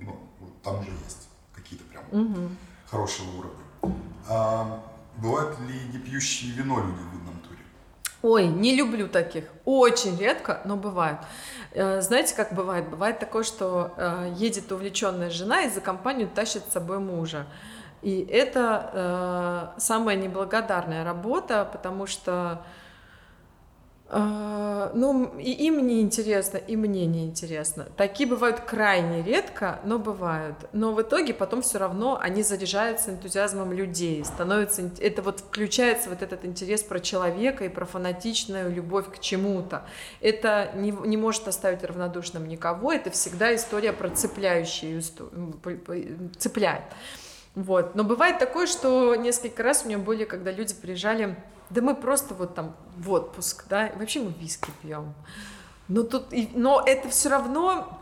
[0.00, 0.18] ну,
[0.62, 2.48] там уже есть какие-то прям угу.
[2.90, 3.96] Хорошего уровня.
[4.28, 4.80] А,
[5.16, 7.60] бывают ли не пьющие вино люди в винном туре?
[8.22, 9.44] Ой, не люблю таких.
[9.64, 11.20] Очень редко, но бывают.
[11.72, 12.88] Э, знаете, как бывает?
[12.88, 17.46] Бывает такое, что э, едет увлеченная жена и за компанию тащит с собой мужа.
[18.02, 22.62] И это э, самая неблагодарная работа, потому что
[24.08, 27.88] а, ну, и им не интересно, и мне не интересно.
[27.96, 30.56] Такие бывают крайне редко, но бывают.
[30.72, 36.22] Но в итоге потом все равно они заряжаются энтузиазмом людей, становится, это вот включается вот
[36.22, 39.84] этот интерес про человека и про фанатичную любовь к чему-то.
[40.20, 45.02] Это не, не может оставить равнодушным никого, это всегда история про цепляющую,
[46.38, 46.84] цепляет.
[47.56, 47.96] Вот.
[47.96, 51.36] Но бывает такое, что несколько раз у меня были, когда люди приезжали
[51.70, 55.14] да мы просто вот там в отпуск, да, и вообще мы виски пьем.
[55.88, 58.00] Но тут, но это все равно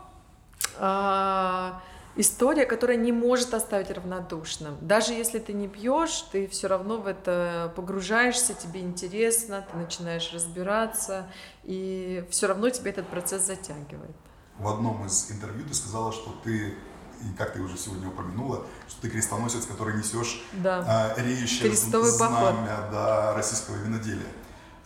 [0.77, 1.81] а,
[2.15, 4.77] история, которая не может оставить равнодушным.
[4.81, 10.31] Даже если ты не пьешь, ты все равно в это погружаешься, тебе интересно, ты начинаешь
[10.33, 11.27] разбираться,
[11.63, 14.15] и все равно тебе этот процесс затягивает.
[14.57, 16.75] В одном из интервью ты сказала, что ты
[17.21, 20.83] и как ты уже сегодня упомянула, что ты крестоносец, который несешь да.
[20.87, 24.31] а, реющее Крестовый знамя да, российского виноделия.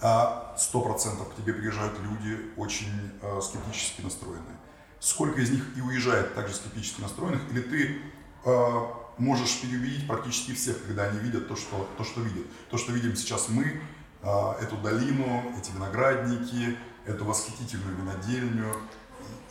[0.02, 4.58] А, сто процентов к тебе приезжают люди очень а, скептически настроенные.
[5.00, 8.02] Сколько из них и уезжает также скептически настроенных, или ты
[8.46, 12.46] а, можешь переубедить практически всех, когда они видят то, что, то, что видят.
[12.70, 13.82] То, что видим сейчас мы,
[14.22, 18.76] а, эту долину, эти виноградники, эту восхитительную винодельню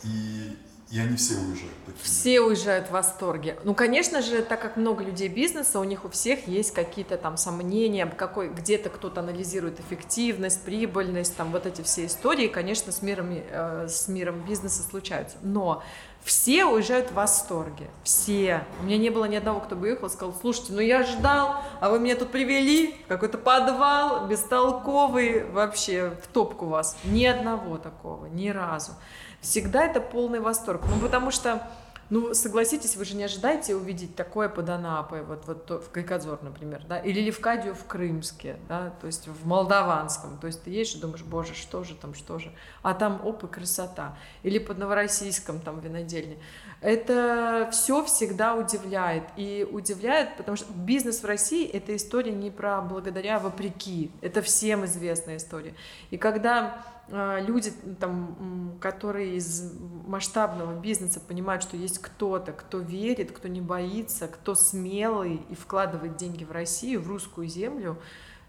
[0.03, 0.57] и,
[0.91, 1.73] и они все уезжают.
[1.85, 2.03] Такие.
[2.03, 3.57] Все уезжают в восторге.
[3.63, 7.37] Ну, конечно же, так как много людей бизнеса, у них у всех есть какие-то там
[7.37, 13.29] сомнения, какой, где-то кто-то анализирует эффективность, прибыльность, там вот эти все истории, конечно, с миром,
[13.31, 15.37] э, с миром бизнеса случаются.
[15.43, 15.83] Но
[16.23, 17.87] все уезжают в восторге.
[18.03, 18.63] Все.
[18.81, 21.89] У меня не было ни одного, кто бы уехал сказал, слушайте, ну я ждал, а
[21.91, 26.97] вы меня тут привели какой-то подвал, бестолковый, вообще в топку вас.
[27.03, 28.93] Ни одного такого, ни разу
[29.41, 30.81] всегда это полный восторг.
[30.89, 31.67] Ну, потому что,
[32.09, 36.81] ну, согласитесь, вы же не ожидаете увидеть такое под Анапой, вот, вот в Кайкадзор, например,
[36.87, 40.99] да, или Левкадию в Крымске, да, то есть в Молдаванском, то есть ты едешь и
[40.99, 45.59] думаешь, боже, что же там, что же, а там, оп, и красота, или под Новороссийском,
[45.59, 46.37] там, винодельне.
[46.81, 52.81] Это все всегда удивляет, и удивляет, потому что бизнес в России— это история не про
[52.81, 55.73] благодаря, а вопреки, это всем известная история.
[56.09, 59.73] И когда э, люди, там, которые из
[60.07, 66.15] масштабного бизнеса понимают, что есть кто-то, кто верит, кто не боится, кто смелый и вкладывает
[66.15, 67.97] деньги в Россию, в русскую землю,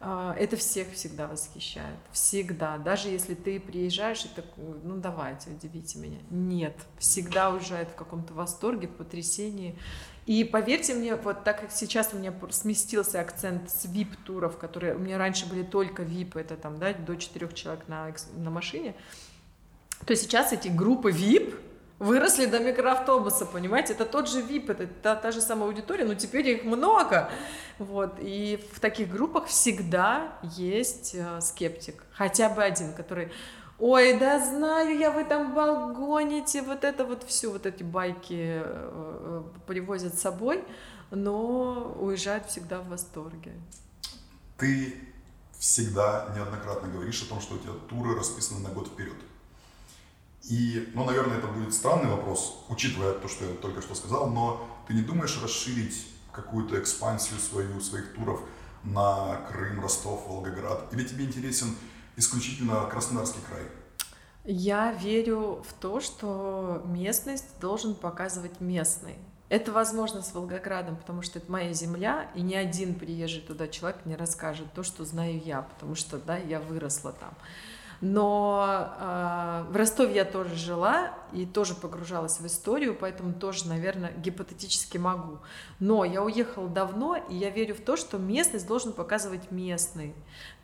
[0.01, 1.99] это всех всегда восхищает.
[2.11, 2.79] Всегда.
[2.79, 6.19] Даже если ты приезжаешь и такой, ну давайте, удивите меня.
[6.31, 6.75] Нет.
[6.99, 9.77] Всегда уезжает в каком-то восторге, в потрясении.
[10.25, 14.99] И поверьте мне, вот так как сейчас у меня сместился акцент с VIP-туров, которые у
[14.99, 18.95] меня раньше были только VIP, это там, да, до четырех человек на, на машине,
[20.07, 21.59] то сейчас эти группы VIP
[22.01, 23.93] выросли до микроавтобуса, понимаете?
[23.93, 27.31] Это тот же VIP, это та, та же самая аудитория, но теперь их много.
[27.79, 28.15] Вот.
[28.19, 33.31] И в таких группах всегда есть э, скептик, хотя бы один, который
[33.79, 38.63] Ой, да знаю, я в этом балгоните, вот это вот все, вот эти байки э,
[38.65, 40.63] э, привозят с собой,
[41.11, 43.53] но уезжают всегда в восторге.
[44.59, 44.95] Ты
[45.59, 49.17] всегда неоднократно говоришь о том, что у тебя туры расписаны на год вперед.
[50.49, 54.67] И, ну, наверное, это будет странный вопрос, учитывая то, что я только что сказал, но
[54.87, 58.41] ты не думаешь расширить какую-то экспансию свою, своих туров
[58.83, 60.93] на Крым, Ростов, Волгоград?
[60.93, 61.77] Или тебе интересен
[62.17, 63.63] исключительно Краснодарский край?
[64.45, 69.17] Я верю в то, что местность должен показывать местный.
[69.51, 74.07] Это возможно с Волгоградом, потому что это моя земля, и ни один приезжий туда человек
[74.07, 77.35] не расскажет то, что знаю я, потому что, да, я выросла там.
[78.01, 84.13] Но э, в Ростове я тоже жила и тоже погружалась в историю, поэтому тоже, наверное,
[84.13, 85.39] гипотетически могу.
[85.81, 90.15] Но я уехала давно, и я верю в то, что местность должен показывать местный.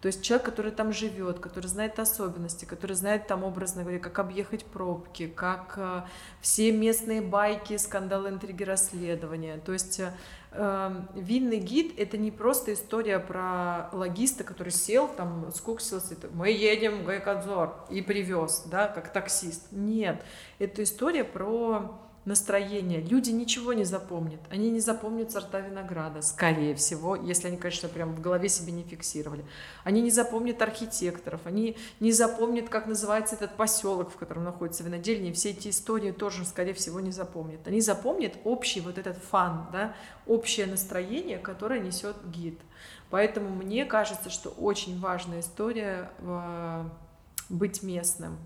[0.01, 4.18] То есть человек, который там живет, который знает особенности, который знает там, образно говоря, как
[4.18, 6.03] объехать пробки, как э,
[6.41, 9.59] все местные байки, скандалы, интриги, расследования.
[9.59, 10.12] То есть Эм,
[11.14, 17.04] винный гид— это не просто история про логиста, который сел, там, скуксился, мы едем в
[17.04, 19.68] Гайкадзор и привез, да, как таксист.
[19.70, 20.22] Нет,
[20.59, 23.01] это история про настроение.
[23.01, 24.41] Люди ничего не запомнят.
[24.51, 28.83] Они не запомнят сорта винограда, скорее всего, если они, конечно, прям в голове себе не
[28.83, 29.45] фиксировали.
[29.85, 35.31] Они не запомнят архитекторов, они не запомнят, как называется этот поселок, в котором находится винодельня.
[35.31, 37.66] И все эти истории тоже, скорее всего, не запомнят.
[37.66, 39.95] Они запомнят общий вот этот фан, да,
[40.27, 42.59] общее настроение, которое несет гид.
[43.11, 46.85] Поэтому мне кажется, что очень важная история э,
[47.49, 48.38] быть местным.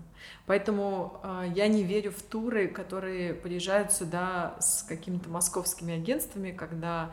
[0.45, 7.11] Поэтому э, я не верю в туры, которые приезжают сюда с какими-то московскими агентствами, когда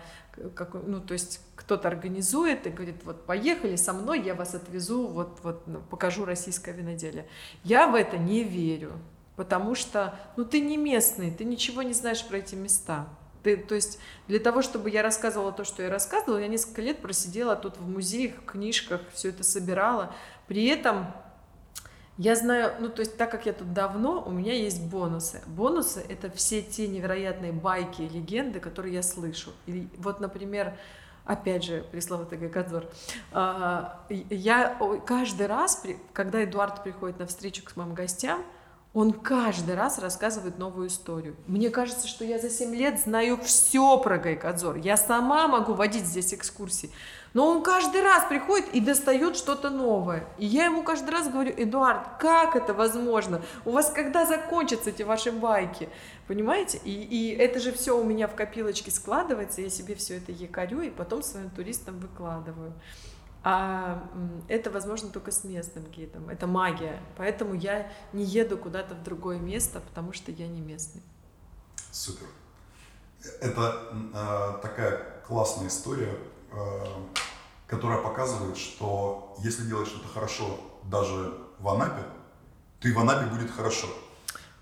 [0.55, 5.07] как, ну, то есть кто-то организует и говорит, вот поехали со мной, я вас отвезу,
[5.07, 7.27] вот, вот ну, покажу российское виноделие.
[7.65, 8.93] Я в это не верю,
[9.37, 13.09] потому что, ну, ты не местный, ты ничего не знаешь про эти места.
[13.43, 17.01] Ты, то есть для того, чтобы я рассказывала то, что я рассказывала, я несколько лет
[17.01, 20.15] просидела тут в музеях, книжках, все это собирала.
[20.49, 21.07] При этом
[22.19, 25.41] я знаю, ну то есть так как я тут давно, у меня есть бонусы.
[25.47, 29.53] Бонусы— это все те невероятные байки и легенды, которые я слышу.
[29.67, 30.77] И вот, например,
[31.25, 32.87] опять же, пресловутый Гайкадзор,
[33.33, 38.43] а, я каждый раз, когда Эдуард приходит на встречу к моим гостям,
[38.95, 41.37] он каждый раз рассказывает новую историю.
[41.47, 44.77] Мне кажется, что я за 7 лет знаю все про Гайкадзор.
[44.79, 46.91] Я сама могу водить здесь экскурсии.
[47.35, 50.27] Но он каждый раз приходит и достает что-то новое.
[50.39, 53.43] И я ему каждый раз говорю, Эдуард, как это возможно?
[53.65, 55.89] У вас когда закончатся эти ваши байки?
[56.27, 56.79] Понимаете?
[56.85, 60.81] И, и это же все у меня в копилочке складывается, я себе все это якорю
[60.81, 62.73] и потом своим туристам выкладываю.
[63.45, 64.11] А
[64.49, 66.29] это возможно только с местным гидом.
[66.29, 67.01] Это магия.
[67.17, 71.03] Поэтому я не еду куда-то в другое место, потому что я не местный.
[71.93, 72.27] Супер.
[73.41, 73.75] Это
[74.15, 76.38] э, такая классная история Э,
[77.69, 82.03] которая показывает, что если делать что-то хорошо даже в Анапе,
[82.81, 83.89] то и в Анапе будет хорошо.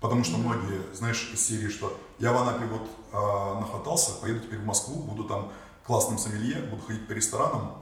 [0.01, 4.59] Потому что многие, знаешь, из серии, что я в Анапе вот э, нахватался, поеду теперь
[4.59, 5.51] в Москву, буду там
[5.85, 7.81] классным сомелье, буду ходить по ресторанам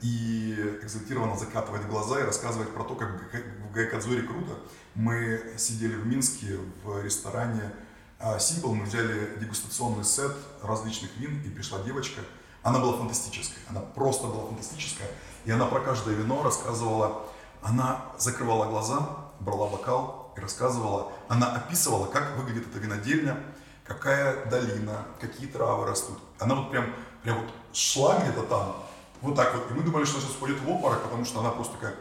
[0.00, 4.54] и экзальтированно закатывать глаза и рассказывать про то, как в Гайкадзоре круто.
[4.94, 7.72] Мы сидели в Минске в ресторане
[8.38, 12.22] Симпл, мы взяли дегустационный сет различных вин, и пришла девочка–
[12.66, 15.08] она была фантастическая, она просто была фантастическая.
[15.44, 17.22] И она про каждое вино рассказывала,
[17.62, 19.06] она закрывала глаза,
[19.38, 23.38] брала бокал и рассказывала, она описывала, как выглядит эта винодельня,
[23.84, 26.18] какая долина, какие травы растут.
[26.40, 26.92] Она вот прям,
[27.22, 28.76] прям вот шла где-то там,
[29.20, 29.70] вот так вот.
[29.70, 31.94] И мы думали, что сейчас пойдет в обморок, потому что она просто такая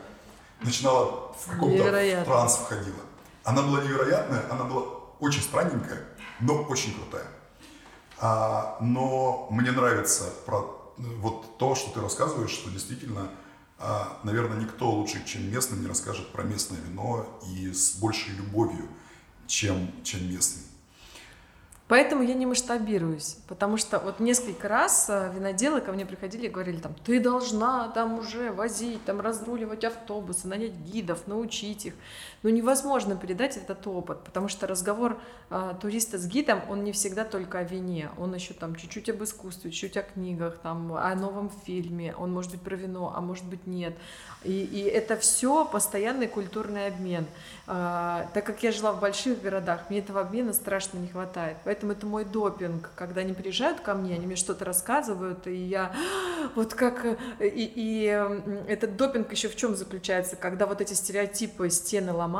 [0.61, 3.01] начинала в каком-то транс входила.
[3.43, 4.81] Она была невероятная, она была
[5.19, 6.01] очень странненькая,
[6.39, 7.27] но очень крутая.
[8.19, 13.29] А, но мне нравится про вот то, что ты рассказываешь, что действительно
[13.77, 18.87] а, наверное, никто лучше, чем местный, не расскажет про местное вино и с большей любовью,
[19.47, 20.63] чем, чем местный.
[21.87, 26.49] Поэтому я не масштабируюсь, потому что вот несколько раз э, виноделы ко мне приходили и
[26.49, 31.93] говорили там, ты должна там уже возить, там разруливать автобусы, нанять гидов, научить их.
[32.45, 35.19] Но невозможно передать этот опыт, потому что разговор
[35.49, 39.23] э, туриста с гидом, он не всегда только о вине, он еще там чуть-чуть об
[39.23, 43.45] искусстве, чуть-чуть о книгах, там, о новом фильме, он может быть про вино, а может
[43.45, 43.95] быть нет.
[44.43, 47.25] И, и это все постоянный культурный обмен.
[47.65, 51.57] Э, так как я жила в больших городах, мне этого обмена страшно не хватает.
[51.63, 52.91] Поэтому это мой допинг.
[52.95, 55.95] Когда они приезжают ко мне, они мне что-то рассказывают, и я
[56.55, 57.07] вот как...
[57.39, 58.03] И, и
[58.67, 60.35] этот допинг еще в чем заключается?
[60.35, 62.34] Когда вот эти стереотипы, стены ломаются,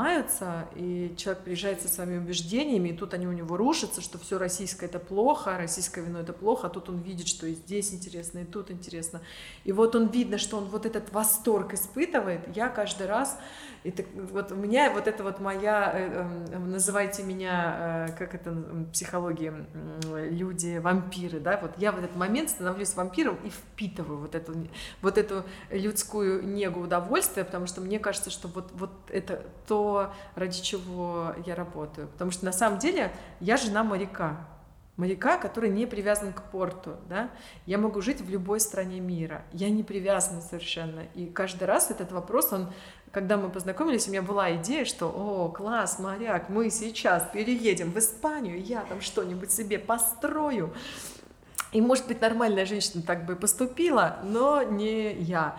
[0.74, 4.86] и человек приезжает со своими убеждениями, и тут они у него рушатся, что все российское
[4.86, 8.44] это плохо, российское вино это плохо, а тут он видит, что и здесь интересно, и
[8.44, 9.20] тут интересно.
[9.64, 12.40] И вот он видно, что он вот этот восторг испытывает.
[12.56, 13.38] Я каждый раз
[13.86, 18.34] и так, вот у меня вот это вот моя, э, эм, называйте меня, э, как
[18.34, 18.52] это
[18.92, 19.54] психология,
[20.12, 24.54] люди, вампиры, да, вот я в этот момент становлюсь вампиром и впитываю вот эту,
[25.02, 29.85] вот эту людскую негу удовольствия, потому что мне кажется, что вот, вот это то,
[30.34, 32.08] ради чего я работаю.
[32.08, 34.36] Потому что на самом деле я жена моряка,
[34.96, 37.30] моряка, который не привязан к порту, да,
[37.66, 42.12] я могу жить в любой стране мира, я не привязана совершенно, и каждый раз этот
[42.12, 42.68] вопрос, он
[43.16, 47.98] когда мы познакомились, у меня была идея, что, о, класс, моряк, мы сейчас переедем в
[47.98, 50.74] Испанию, я там что-нибудь себе построю.
[51.72, 55.56] И, может быть, нормальная женщина так бы поступила, но не я.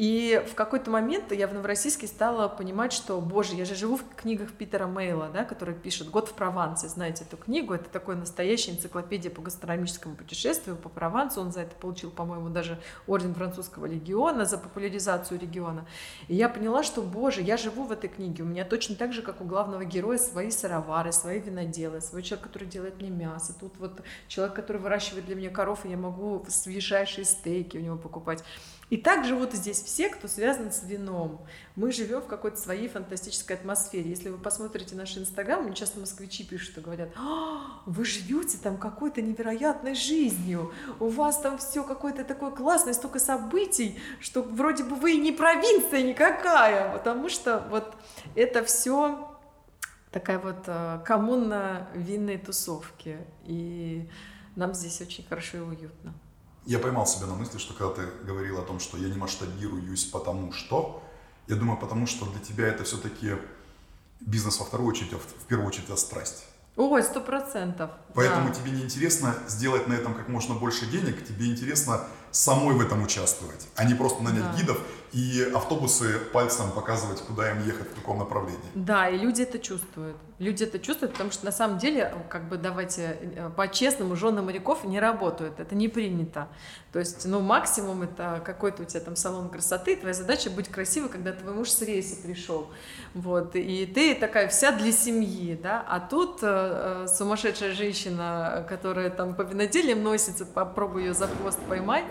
[0.00, 4.04] И в какой-то момент я в Новороссийске стала понимать, что, боже, я же живу в
[4.16, 6.88] книгах Питера Мейла, да, который пишет «Год в Провансе».
[6.88, 7.74] Знаете эту книгу?
[7.74, 11.42] Это такой настоящая энциклопедия по гастрономическому путешествию по Провансу.
[11.42, 15.84] Он за это получил, по-моему, даже орден французского легиона за популяризацию региона.
[16.28, 18.42] И я поняла, что, боже, я живу в этой книге.
[18.42, 22.46] У меня точно так же, как у главного героя, свои сыровары, свои виноделы, свой человек,
[22.46, 23.54] который делает мне мясо.
[23.60, 27.98] Тут вот человек, который выращивает для меня коров, и я могу свежайшие стейки у него
[27.98, 28.42] покупать.
[28.90, 31.46] И так живут здесь все, кто связан с вином.
[31.76, 34.10] Мы живем в какой-то своей фантастической атмосфере.
[34.10, 38.76] Если вы посмотрите наш инстаграм, мне часто москвичи пишут и говорят, а, вы живете там
[38.76, 44.96] какой-то невероятной жизнью, у вас там все какое-то такое классное, столько событий, что вроде бы
[44.96, 47.94] вы и не провинция никакая, потому что вот
[48.34, 49.38] это все
[50.10, 53.18] такая вот э, коммуна винной тусовки.
[53.44, 54.08] И
[54.56, 56.12] нам здесь очень хорошо и уютно
[56.66, 60.04] я поймал себя на мысли, что когда ты говорил о том, что я не масштабируюсь
[60.04, 61.02] потому что,
[61.46, 63.36] я думаю, потому что для тебя это все-таки
[64.20, 66.44] бизнес во вторую очередь, а в первую очередь это страсть.
[66.76, 67.90] Ой, сто процентов.
[68.14, 68.54] Поэтому да.
[68.54, 73.02] тебе не интересно сделать на этом как можно больше денег, тебе интересно самой в этом
[73.02, 74.56] участвовать, а не просто нанять да.
[74.56, 74.78] гидов
[75.12, 78.60] и автобусы пальцем показывать, куда им ехать, в каком направлении.
[78.74, 80.16] Да, и люди это чувствуют.
[80.38, 84.84] Люди это чувствуют, потому что на самом деле, как бы давайте э, по-честному, жены моряков
[84.84, 86.48] не работают, это не принято.
[86.92, 91.08] То есть, ну, максимум это какой-то у тебя там салон красоты, твоя задача быть красивой,
[91.08, 92.68] когда твой муж с рейса пришел.
[93.12, 99.10] Вот, и ты такая вся для семьи, да, а тут э, э сумасшедшая женщина, которая
[99.10, 102.04] там по виноделиям носится, попробуй ее за хвост поймать,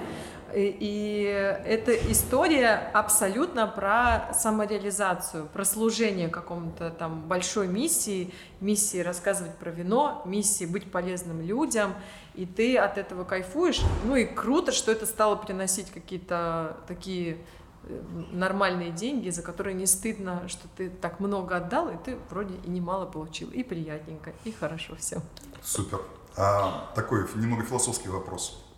[0.55, 1.23] и
[1.65, 10.21] эта история абсолютно про самореализацию, про служение какому-то там большой миссии, миссии рассказывать про вино,
[10.25, 11.93] миссии быть полезным людям,
[12.35, 13.81] и ты от этого кайфуешь.
[14.05, 17.37] Ну и круто, что это стало приносить какие-то такие
[17.83, 22.55] э, нормальные деньги, за которые не стыдно, что ты так много отдал, и ты вроде
[22.63, 25.21] и немало получил, и приятненько, и хорошо все.
[25.61, 26.01] Супер.
[26.37, 28.68] А, такой немного философский вопрос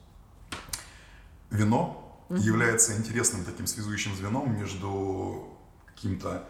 [1.52, 2.40] вино mm-hmm.
[2.40, 5.48] является интересным таким связующим звеном между
[5.86, 6.44] каким-то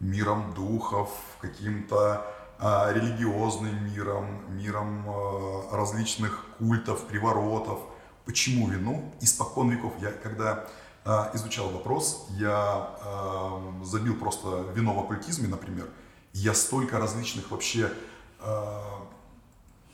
[0.00, 2.26] миром духов, каким-то
[2.58, 7.80] а, религиозным миром, миром а, различных культов, приворотов.
[8.24, 9.02] Почему вино?
[9.20, 9.92] Испокон веков.
[10.00, 10.66] Я когда
[11.04, 15.88] а, изучал вопрос, я а, забил просто вино в оккультизме, например.
[16.32, 17.92] Я столько различных вообще
[18.40, 19.06] а,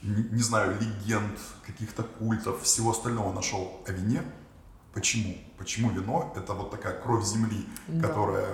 [0.02, 4.22] не, не знаю, легенд, каких-то культов, всего остального нашел о вине.
[4.95, 5.34] Почему?
[5.59, 8.09] Почему вино это вот такая кровь земли, да.
[8.09, 8.49] которая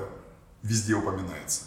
[0.62, 1.64] везде упоминается?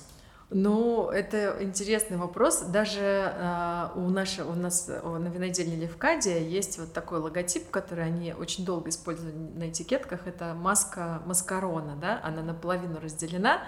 [0.54, 2.60] Ну, это интересный вопрос.
[2.60, 8.34] Даже э, у, нашего, у нас на винодельне Левкадия есть вот такой логотип, который они
[8.34, 10.28] очень долго используют на этикетках.
[10.28, 13.64] Это маска маскарона, да, она наполовину разделена.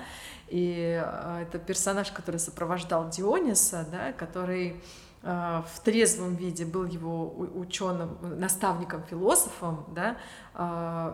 [0.49, 4.83] И э, это персонаж, который сопровождал Диониса, да, который
[5.23, 10.17] в трезвом виде был его ученым, наставником, философом, да,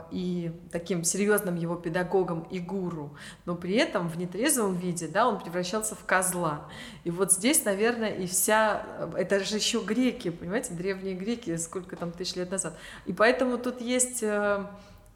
[0.09, 5.39] и таким серьезным его педагогом и гуру, но при этом в нетрезвом виде, да, он
[5.39, 6.65] превращался в козла.
[7.03, 8.83] И вот здесь, наверное, и вся,
[9.15, 12.75] это же еще греки, понимаете, древние греки, сколько там тысяч лет назад.
[13.05, 14.65] И поэтому тут есть э,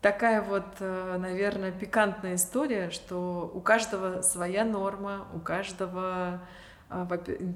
[0.02, 6.42] такая вот, э, наверное, пикантная история, что у каждого своя норма, у каждого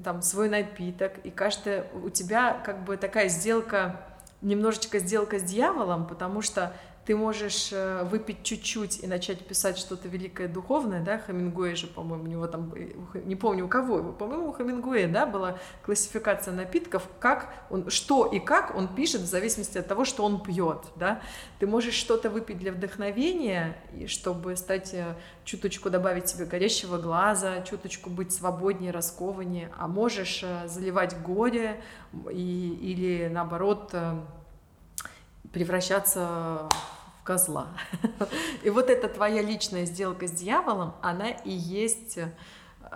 [0.04, 4.00] там свой напиток, и каждая у тебя как бы такая сделка,
[4.40, 6.72] немножечко сделка с дьяволом, потому что
[7.08, 12.24] ты можешь э, выпить чуть-чуть и начать писать что-то великое духовное, да, Хамингуэй же, по-моему,
[12.24, 15.56] у него там, э, не помню у кого, по-моему, у Хамингуэя, да, была
[15.86, 20.42] классификация напитков, как он, что и как он пишет в зависимости от того, что он
[20.42, 21.22] пьет, да.
[21.60, 25.14] Ты можешь что-то выпить для вдохновения, и чтобы стать э,
[25.46, 31.82] чуточку добавить себе горящего глаза, чуточку быть свободнее, раскованнее, а можешь заливать горе
[32.30, 33.94] и, или наоборот
[35.54, 36.68] превращаться
[37.28, 37.68] козла.
[38.62, 42.30] И вот эта твоя личная сделка с дьяволом, она и есть э,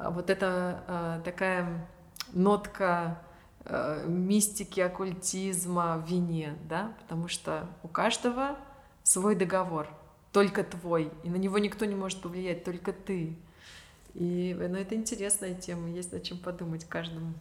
[0.08, 1.86] вот эта э, такая
[2.32, 3.20] нотка
[3.66, 8.56] э, мистики, оккультизма вине, да, потому что у каждого
[9.02, 9.86] свой договор,
[10.32, 13.36] только твой, и на него никто не может повлиять, только ты.
[14.14, 17.34] И ну, это интересная тема, есть над чем подумать каждому.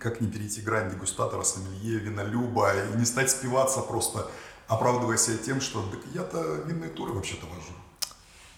[0.00, 4.28] Как не перейти грань дегустатора, сомелье, винолюба и не стать спиваться просто
[4.68, 7.72] оправдывая себя тем, что так я-то винные туры вообще-то вожу.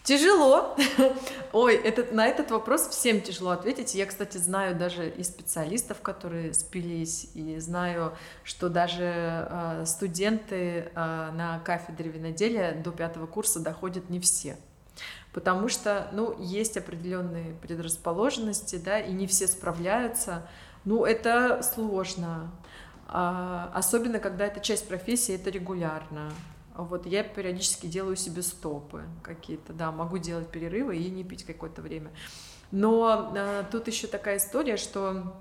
[0.03, 0.77] Тяжело.
[1.53, 3.95] Ой, этот, на этот вопрос всем тяжело ответить.
[3.95, 10.91] Я, кстати, знаю даже и специалистов, которые спились, и знаю, что даже э, студенты э,
[10.95, 14.57] на кафедре виноделия до пятого курса доходят не все.
[15.33, 20.49] Потому что, ну, есть определенные предрасположенности, да, и не все справляются.
[20.85, 22.51] Ну, это сложно.
[23.13, 26.33] А, особенно, когда это часть профессии, это регулярно.
[26.77, 31.83] Вот я периодически делаю себе стопы какие-то, да, могу делать перерывы и не пить какое-то
[31.83, 32.13] время.
[32.71, 35.35] Но а, тут еще такая история, что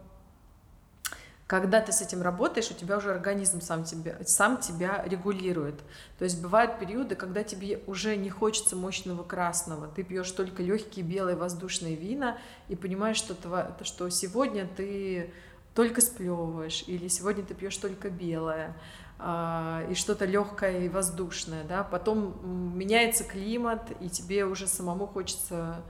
[1.45, 5.79] когда ты с этим работаешь, у тебя уже организм сам тебя, сам тебя регулирует.
[6.17, 9.87] То есть бывают периоды, когда тебе уже не хочется мощного красного.
[9.87, 13.35] Ты пьешь только легкие белые воздушные вина и понимаешь, что,
[13.83, 15.31] что сегодня ты
[15.73, 18.75] только сплевываешь, или сегодня ты пьешь только белое,
[19.17, 22.35] а, и что-то легкое и воздушное, да, потом
[22.77, 25.81] меняется климат, и тебе уже самому хочется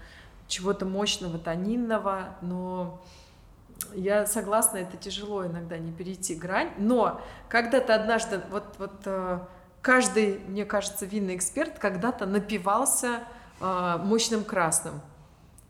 [0.47, 3.01] чего-то мощного, тонинного, но
[3.93, 9.39] я согласна, это тяжело иногда не перейти грань, но когда ты однажды, вот, вот э,
[9.81, 13.23] каждый, мне кажется, винный эксперт когда-то напивался
[13.59, 15.01] э, мощным красным,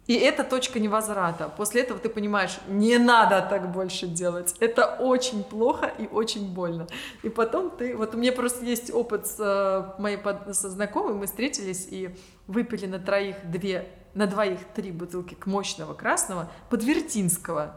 [0.09, 1.51] и это точка невозврата.
[1.55, 4.55] После этого ты понимаешь, не надо так больше делать.
[4.59, 6.87] Это очень плохо и очень больно.
[7.21, 7.95] И потом ты...
[7.95, 10.55] Вот у меня просто есть опыт с э, моей под...
[10.55, 11.13] со знакомой.
[11.13, 12.09] Мы встретились и
[12.47, 17.75] выпили на троих две, на двоих три бутылки мощного красного подвертинского.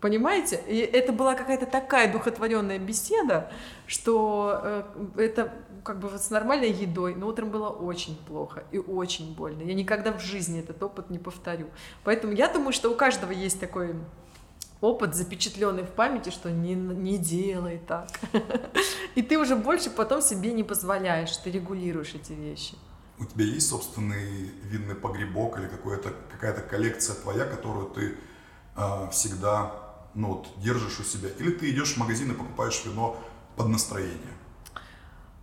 [0.00, 0.62] Понимаете?
[0.68, 3.50] И это была какая-то такая духотворенная беседа,
[3.86, 4.82] что э,
[5.16, 5.50] это
[5.84, 9.62] как бы вот с нормальной едой, но утром было очень плохо и очень больно.
[9.62, 11.68] Я никогда в жизни этот опыт не повторю.
[12.02, 13.94] Поэтому я думаю, что у каждого есть такой
[14.80, 18.08] опыт, запечатленный в памяти, что не, не делай так.
[19.14, 22.76] И ты уже больше потом себе не позволяешь, ты регулируешь эти вещи.
[23.18, 28.16] У тебя есть собственный винный погребок или какая-то коллекция твоя, которую ты
[28.76, 29.72] э, всегда
[30.14, 31.28] ну, вот, держишь у себя?
[31.38, 33.16] Или ты идешь в магазин и покупаешь вино
[33.56, 34.33] под настроение?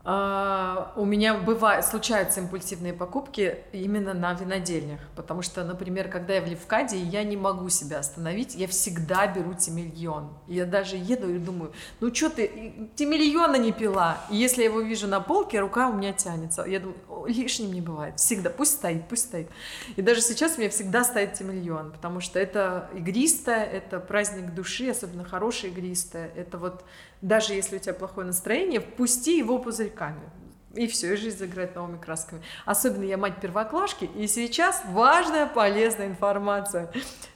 [0.04, 6.42] А, у меня бывает, случаются импульсивные покупки именно на винодельнях, потому что, например, когда я
[6.42, 10.30] в Левкаде, я не могу себя остановить, я всегда беру тимильон.
[10.48, 14.18] Я даже еду и думаю, ну что ты, тимильона не пила.
[14.30, 16.64] И если я его вижу на полке, рука у меня тянется.
[16.64, 19.50] Я думаю, лишним не бывает, всегда, пусть стоит, пусть стоит.
[19.96, 24.90] И даже сейчас у меня всегда стоит тимильон, потому что это игристое, это праздник души,
[24.90, 26.84] особенно хорошее игристое, это вот
[27.22, 30.30] даже если у тебя плохое настроение, впусти его пузырьками.
[30.74, 32.42] И все, и жизнь заиграет новыми красками.
[32.66, 36.90] Особенно я мать первоклашки, и сейчас важная полезная информация.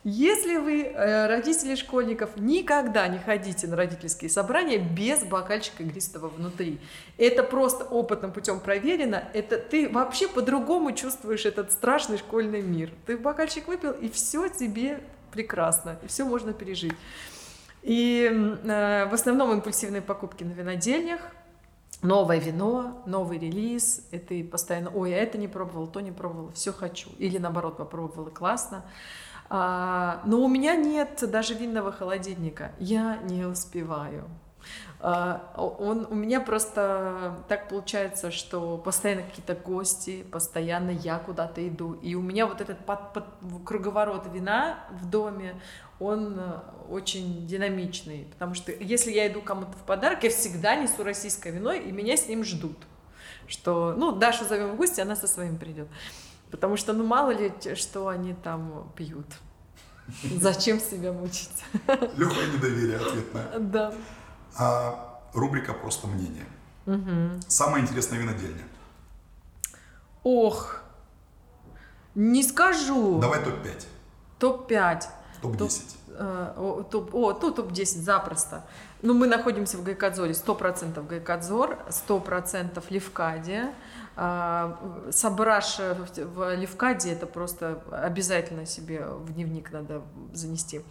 [0.05, 6.79] Если вы э, родители школьников, никогда не ходите на родительские собрания без бокальчика игристого внутри.
[7.17, 9.23] Это просто опытным путем проверено.
[9.33, 12.91] Это ты вообще по-другому чувствуешь этот страшный школьный мир.
[13.05, 16.93] Ты бокальчик выпил, и все тебе прекрасно, и все можно пережить.
[17.83, 21.19] И э, в основном импульсивные покупки на винодельнях,
[22.01, 26.51] новое вино, новый релиз, и ты постоянно, ой, я это не пробовал, то не пробовал,
[26.53, 27.09] все хочу.
[27.17, 28.85] Или наоборот, попробовала, классно.
[29.49, 32.71] А, но у меня нет даже винного холодильника.
[32.79, 34.25] Я не успеваю.
[34.99, 41.93] А, он, у меня просто так получается, что постоянно какие-то гости, постоянно я куда-то иду.
[41.93, 43.25] И у меня вот этот под, под,
[43.65, 45.61] круговорот вина в доме,
[45.99, 48.27] он э, очень динамичный.
[48.31, 52.17] Потому что если я иду кому-то в подарок, я всегда несу российское вино, и меня
[52.17, 52.77] с ним ждут.
[53.47, 55.87] Что, ну, Дашу зовем в гости, она со своим придет.
[56.51, 59.27] Потому что, ну, мало ли, что они там пьют.
[60.39, 61.63] Зачем себя мучить?
[62.17, 63.59] Легкое недоверие ответное.
[63.59, 63.93] Да.
[64.57, 66.45] А, рубрика «Просто мнение».
[66.85, 67.41] Угу.
[67.47, 68.63] Самая интересная винодельня.
[70.23, 70.81] Ох,
[72.15, 73.19] не скажу.
[73.19, 73.85] Давай топ-5.
[74.39, 75.03] Топ-5.
[75.41, 75.57] Топ-10.
[75.57, 75.79] Топ,
[76.17, 78.63] э, топ, о, ну, топ-10 запросто.
[79.01, 83.73] Ну, мы находимся в Гайкадзоре, 100% Гайкадзор, 100% Левкадия.
[84.17, 84.79] А,
[85.11, 90.03] Сображ в Левкаде это просто обязательно себе в дневник надо
[90.33, 90.81] занести.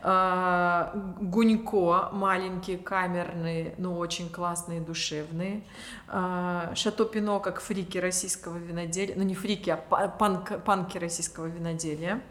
[0.00, 5.62] А, Гунько маленькие, камерные, но очень классные, душевные.
[6.08, 12.22] А, Шато Пино как фрики российского виноделия, ну не фрики, а панк, панки российского виноделия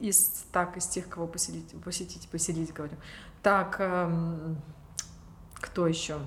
[0.00, 2.94] из, так, из тех, кого посетить, посетить, поселить, говорю.
[3.42, 3.80] Так,
[5.54, 6.18] кто еще?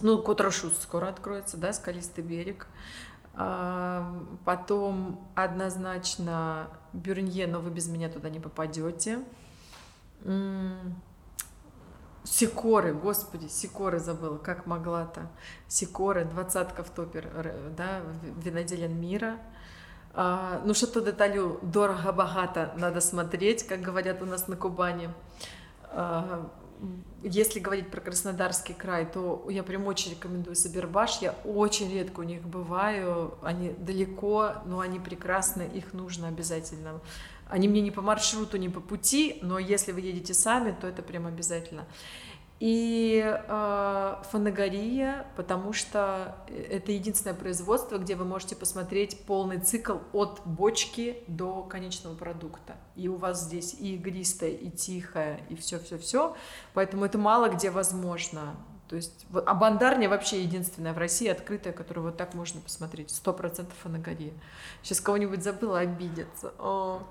[0.00, 2.66] Ну, Котрошут скоро откроется, да, скалистый берег.
[3.34, 4.12] А,
[4.44, 9.20] потом однозначно Бюрнье, но вы без меня туда не попадете.
[12.24, 15.28] Сикоры, господи, Сикоры забыла, как могла-то.
[15.68, 18.02] Сикоры, двадцатка в топер, да,
[18.42, 19.38] виноделен мира.
[20.12, 25.08] А, ну, что-то деталю дорого-богато надо смотреть, как говорят у нас на Кубани.
[25.84, 26.50] А,
[27.22, 31.18] если говорить про Краснодарский край, то я прям очень рекомендую Сабербаш.
[31.20, 33.34] Я очень редко у них бываю.
[33.42, 37.00] Они далеко, но они прекрасны, их нужно обязательно.
[37.46, 41.02] Они мне не по маршруту, не по пути, но если вы едете сами, то это
[41.02, 41.84] прям обязательно
[42.60, 50.42] и э, фанагория, потому что это единственное производство, где вы можете посмотреть полный цикл от
[50.44, 52.76] бочки до конечного продукта.
[52.96, 56.36] И у вас здесь и игристое, и тихое, и все-все-все.
[56.74, 58.54] Поэтому это мало где возможно.
[58.88, 63.10] То есть а бандарня вообще единственная в России открытая, которую вот так можно посмотреть.
[63.10, 64.34] Сто процентов фанагория.
[64.82, 66.52] Сейчас кого-нибудь забыла обидеться.
[66.58, 67.04] О.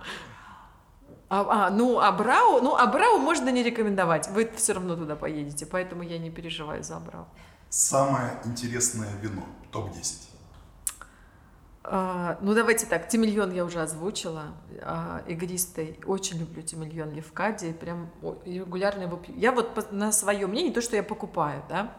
[1.30, 4.28] А, а, ну, Абрау, ну, Абрау можно не рекомендовать.
[4.30, 7.28] Вы все равно туда поедете, поэтому я не переживаю за Абрау.
[7.70, 10.30] Самое интересное вино, топ-10.
[11.84, 14.48] А, ну, давайте так, Тимильон я уже озвучила,
[14.82, 16.00] а, игристый.
[16.06, 18.10] Очень люблю Тимильон Левкади, прям
[18.46, 19.36] регулярно его пью.
[19.36, 21.94] Я вот на свое мнение, то, что я покупаю, да,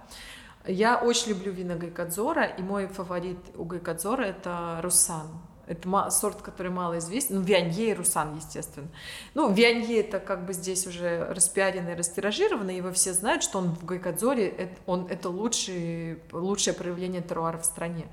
[0.67, 5.29] я очень люблю вина Гайкадзора, и мой фаворит у Гайкадзора это Русан.
[5.71, 7.37] Это сорт, который мало известен.
[7.37, 8.89] Ну, Вианье и Русан, естественно.
[9.35, 13.85] Ну, Вианье это как бы здесь уже распиаренный, растиражированный, его все знают, что он в
[13.85, 18.09] Гайкадзоре, это, он, это лучший, лучшее проявление теруара в стране.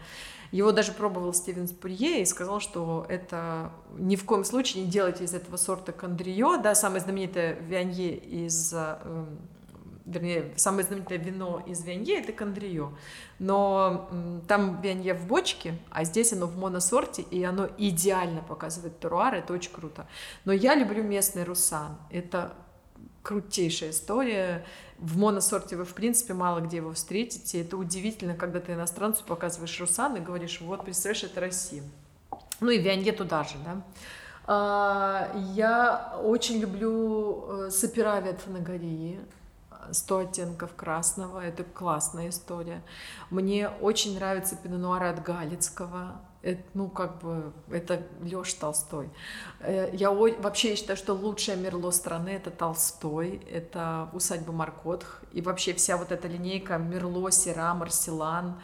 [0.52, 5.24] Его даже пробовал Стивен Спурье и сказал, что это ни в коем случае не делайте
[5.24, 9.26] из этого сорта кондрио, да, самое знаменитое Вианье из э,
[10.08, 12.94] вернее, самое знаменитое вино из Вианье– это Кондрио.
[13.40, 14.10] Но
[14.48, 19.54] там Вианье в бочке, а здесь оно в моносорте, и оно идеально показывает теруар, это
[19.54, 20.08] очень круто.
[20.46, 21.98] Но я люблю местный русан.
[22.10, 22.54] Это
[23.22, 24.66] крутейшая история.
[24.98, 27.62] В моносорте вы, в принципе, мало где его встретите.
[27.62, 31.84] Это удивительно, когда ты иностранцу показываешь русан и говоришь, вот, представляешь, это Россия.
[32.62, 33.84] Ну и Вианье туда же, да.
[34.50, 39.20] А, я очень люблю э, от Фанагории.
[39.92, 42.84] 100 оттенков красного, это классная история.
[43.30, 49.10] Мне очень нравится пино от Галицкого, это, ну, как бы, это Лёш Толстой.
[49.60, 55.74] Э, я вообще считаю, что лучшее мерло страны— это Толстой, это усадьба Маркотх, и вообще
[55.74, 58.62] вся вот эта линейка Мерло, Сера, Марселан.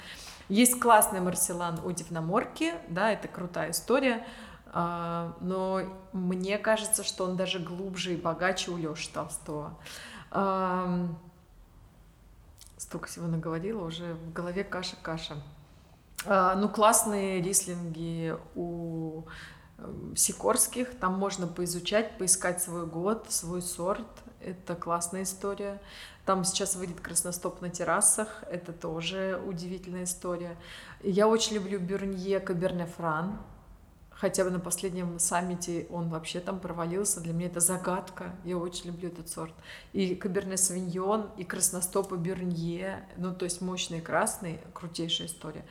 [0.50, 4.26] Есть классный Марселан у Дивноморки, да, это крутая история,
[4.72, 5.82] а, но
[6.14, 9.78] мне кажется, что он даже глубже и богаче у Лёши Толстого.
[12.78, 15.36] Столько всего наговорила, уже в голове каша-каша.
[16.26, 19.24] А, ну, классные рислинги у
[19.78, 24.08] эм, Сикорских, там можно поизучать, поискать свой год, свой сорт,
[24.40, 25.82] это классная история.
[26.26, 30.58] Там сейчас выйдет красностоп на террасах, это тоже удивительная история.
[31.02, 33.38] Я очень люблю Бюрнье Каберне Фран,
[34.24, 37.20] хотя бы на последнем саммите он вообще там провалился.
[37.20, 38.34] Для меня это загадка.
[38.46, 39.54] Я очень люблю этот сорт.
[39.92, 45.66] И Каберне Савиньон, и Красностопы Бюрнье, ну, то есть мощный красный, крутейшая история.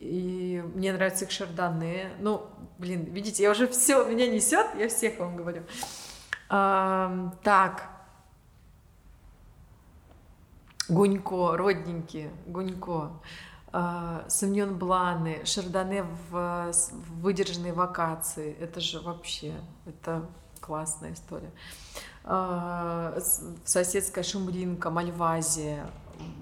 [0.00, 2.10] И мне нравятся их шардоне.
[2.18, 2.48] Ну,
[2.78, 5.62] блин, видите, я уже все, меня несет, я всех вам говорю.
[6.48, 7.88] А, так.
[10.88, 13.12] Гунько, родненькие, Гунько.
[13.78, 18.56] А, Савиньон Бланы, Шардоне в, в выдержанной вакации.
[18.58, 19.52] Это же вообще,
[19.84, 20.24] это
[20.62, 21.50] классная история.
[22.24, 23.18] А,
[23.66, 25.90] соседская шумринка, мальвазия,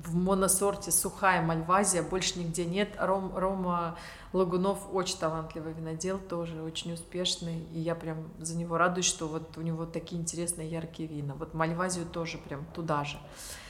[0.05, 2.95] в моносорте сухая мальвазия, больше нигде нет.
[3.01, 3.99] Ром, Рома
[4.33, 9.59] Лагунов очень талантливый винодел, тоже очень успешный, и я прям за него радуюсь, что вот
[9.59, 11.35] у него такие интересные яркие вина.
[11.35, 13.19] Вот мальвазию тоже прям туда же.
[13.19, 13.64] А,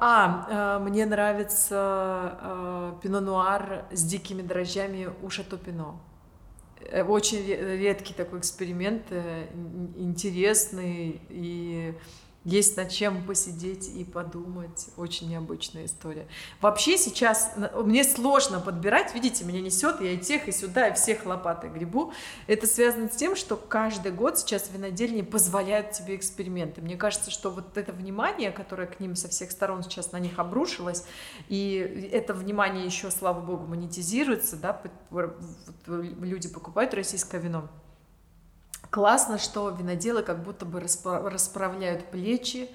[0.00, 6.00] а, мне нравится пино нуар с дикими дрожжами у Шато Пино.
[6.90, 9.46] Э, очень редкий такой эксперимент, э,
[9.96, 11.94] интересный и
[12.46, 14.86] есть над чем посидеть и подумать.
[14.96, 16.28] Очень необычная история.
[16.60, 21.26] Вообще сейчас мне сложно подбирать, видите, меня несет, я и тех, и сюда, и всех
[21.26, 22.12] лопатой грибу.
[22.46, 26.80] Это связано с тем, что каждый год сейчас винодельни позволяют тебе эксперименты.
[26.80, 30.38] Мне кажется, что вот это внимание, которое к ним со всех сторон сейчас на них
[30.38, 31.04] обрушилось,
[31.48, 34.80] и это внимание еще, слава богу, монетизируется, да,
[35.88, 37.68] люди покупают российское вино,
[38.90, 42.70] Классно, что виноделы как будто бы расправляют плечи,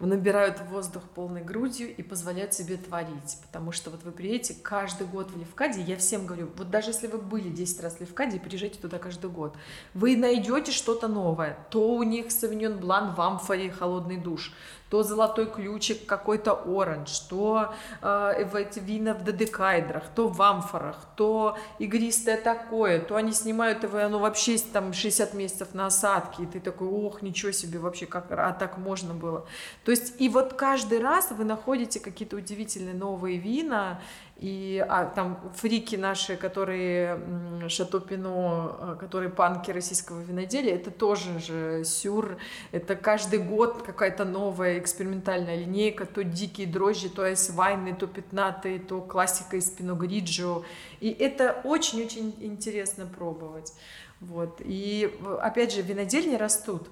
[0.00, 3.38] набирают воздух полной грудью и позволяют себе творить.
[3.46, 7.06] Потому что вот вы приедете каждый год в Левкаде, я всем говорю, вот даже если
[7.06, 9.56] вы были 10 раз в Левкаде, приезжайте туда каждый год,
[9.94, 11.56] вы найдете что-то новое.
[11.70, 14.52] То у них Савиньон Блан в амфоре холодный душ,
[14.90, 21.06] то золотой ключик какой-то оранж, то э, в эти вина в дедекайдрах, то в амфорах,
[21.16, 26.46] то игристое такое, то они снимают его, оно вообще там 60 месяцев на осадке, и
[26.46, 29.46] ты такой, ох, ничего себе, вообще, как, а так можно было.
[29.84, 34.00] То есть, и вот каждый раз вы находите какие-то удивительные новые вина,
[34.36, 37.20] и а, там фрики наши, которые
[37.68, 42.36] Шато Пино, э, которые панки российского виноделия, это тоже же сюр,
[42.72, 49.00] это каждый год какая-то новая экспериментальная линейка, то дикие дрожжи, то айсвайны, то пятнатые, то
[49.00, 50.64] классика из Пино Гриджио,
[51.00, 53.72] и это очень-очень интересно пробовать.
[54.20, 54.60] Вот.
[54.64, 56.88] И опять же, винодельни растут.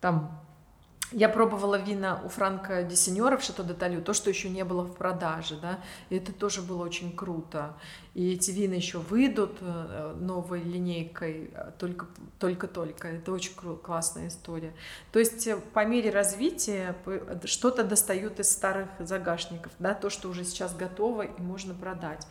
[0.00, 0.45] Там
[1.12, 4.82] я пробовала вина у Франка Десеньора в Шато де Талю, то, что еще не было
[4.82, 5.78] в продаже, да,
[6.10, 7.74] и это тоже было очень круто.
[8.16, 12.06] И эти вина еще выйдут э, новой линейкой э, только,
[12.38, 13.08] только-только.
[13.08, 14.72] Это очень классная история.
[15.12, 16.96] То есть э, по мере развития
[17.44, 22.26] что-то достают из старых загашников, да, то, что уже сейчас готово и можно продать.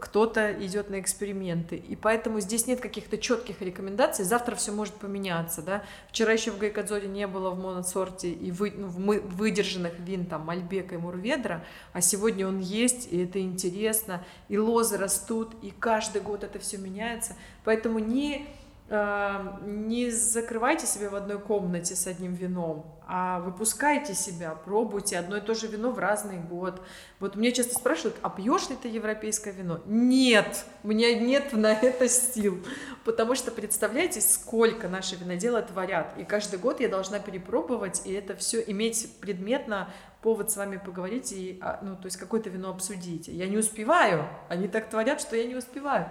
[0.00, 1.76] Кто-то идет на эксперименты.
[1.76, 4.26] И поэтому здесь нет каких-то четких рекомендаций.
[4.26, 5.62] Завтра все может поменяться.
[5.62, 5.82] Да?
[6.10, 10.94] Вчера еще в Гайкадзоре не было в моносорте и вы, ну, выдержанных вин там Мальбека
[10.94, 11.64] и Мурведра,
[11.94, 14.22] а сегодня он есть, и это интересно.
[14.48, 17.34] И лозы растут растут, и каждый год это все меняется.
[17.64, 18.46] Поэтому не,
[18.88, 25.36] э, не закрывайте себя в одной комнате с одним вином, а выпускайте себя, пробуйте одно
[25.36, 26.82] и то же вино в разный год.
[27.20, 29.80] Вот мне часто спрашивают, а пьешь ли ты европейское вино?
[29.86, 32.64] Нет, у меня нет на это сил,
[33.04, 38.34] потому что представляете, сколько наши виноделы творят, и каждый год я должна перепробовать, и это
[38.36, 39.88] все иметь предметно
[40.22, 43.28] повод с вами поговорить и, а, ну, то есть какое-то вино обсудить.
[43.28, 46.10] Я не успеваю, они так творят, что я не успеваю.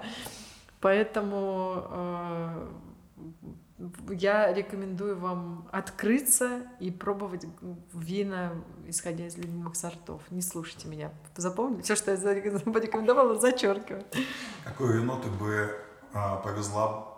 [0.81, 2.67] Поэтому э,
[4.09, 7.45] я рекомендую вам открыться и пробовать
[7.93, 8.53] вина,
[8.87, 10.21] исходя из любимых сортов.
[10.29, 11.11] Не слушайте меня.
[11.35, 12.17] Запомните, все, что я
[12.59, 14.03] порекомендовала, зачеркиваю.
[14.65, 15.77] Какое вино ты бы
[16.13, 17.17] а, повезла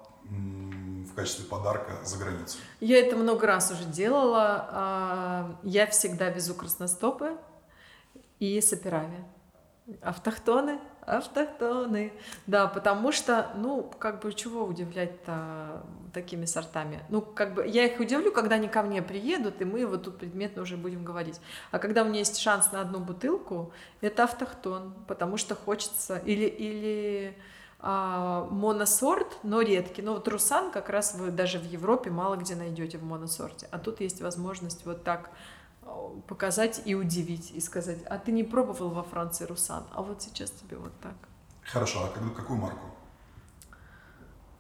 [1.14, 2.58] в качестве подарка за границу?
[2.80, 4.68] Я это много раз уже делала.
[4.72, 7.38] А, я всегда везу красностопы
[8.40, 9.24] и саперави.
[10.02, 12.14] Автохтоны, автохтоны.
[12.48, 15.84] Да, потому что, ну, как бы, чего удивлять-то
[16.14, 17.04] такими сортами?
[17.10, 20.18] Ну, как бы, я их удивлю, когда они ко мне приедут, и мы вот тут
[20.18, 21.40] предметно уже будем говорить.
[21.72, 23.72] А когда у меня есть шанс на одну бутылку,
[24.02, 27.38] это автохтон, потому что хочется или, или
[27.86, 30.02] а, моносорт, но редкий.
[30.02, 33.68] Но вот русан как раз вы даже в Европе мало где найдете в моносорте.
[33.72, 35.32] А тут есть возможность вот так
[35.82, 40.22] а, показать и удивить, и сказать, а ты не пробовал во Франции русан, а вот
[40.22, 41.16] сейчас тебе вот так.
[41.66, 42.86] Хорошо, а какую марку?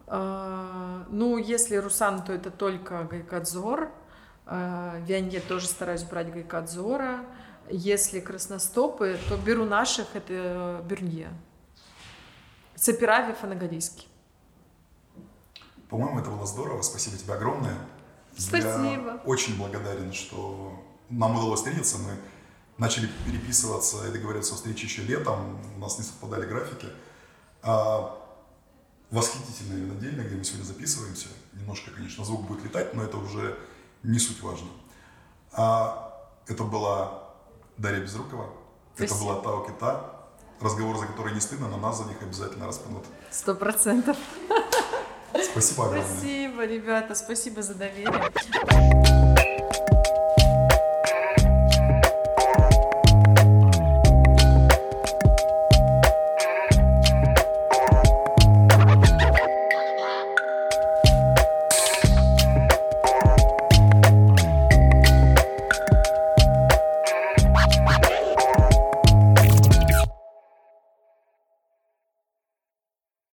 [0.07, 3.89] А, ну, если русан, то это только Гайкадзор.
[4.45, 7.21] А, Вянье тоже стараюсь брать Гайкадзора.
[7.69, 11.29] Если красностопы, то беру наших, это Бюрнье.
[12.83, 14.09] Сапирави Фанагорийский.
[15.89, 16.81] По-моему, это было здорово.
[16.81, 17.77] Спасибо тебе огромное.
[18.37, 19.09] Спасибо.
[19.09, 20.73] Я очень благодарен, что
[21.09, 21.97] нам удалось встретиться.
[21.99, 22.17] Мы
[22.77, 26.87] начали переписываться и договариваться о встрече еще летом, у нас не совпадали графики.
[27.61, 28.19] А,
[29.11, 31.29] восхитительная винодельня, где мы сегодня записываемся.
[31.53, 33.57] Немножко, конечно, звук будет летать, но это уже
[34.01, 34.67] не суть важно.
[35.53, 37.29] А, это была
[37.77, 38.49] Дарья Безрукова,
[38.93, 39.15] Спасибо.
[39.15, 40.12] это была Тао Кита.
[40.63, 43.03] Разговор, за который не стыдно, но нас за них обязательно распнут.
[43.29, 44.15] Сто процентов.
[45.51, 46.07] Спасибо огромное.
[46.07, 49.32] Спасибо, ребята, спасибо за доверие.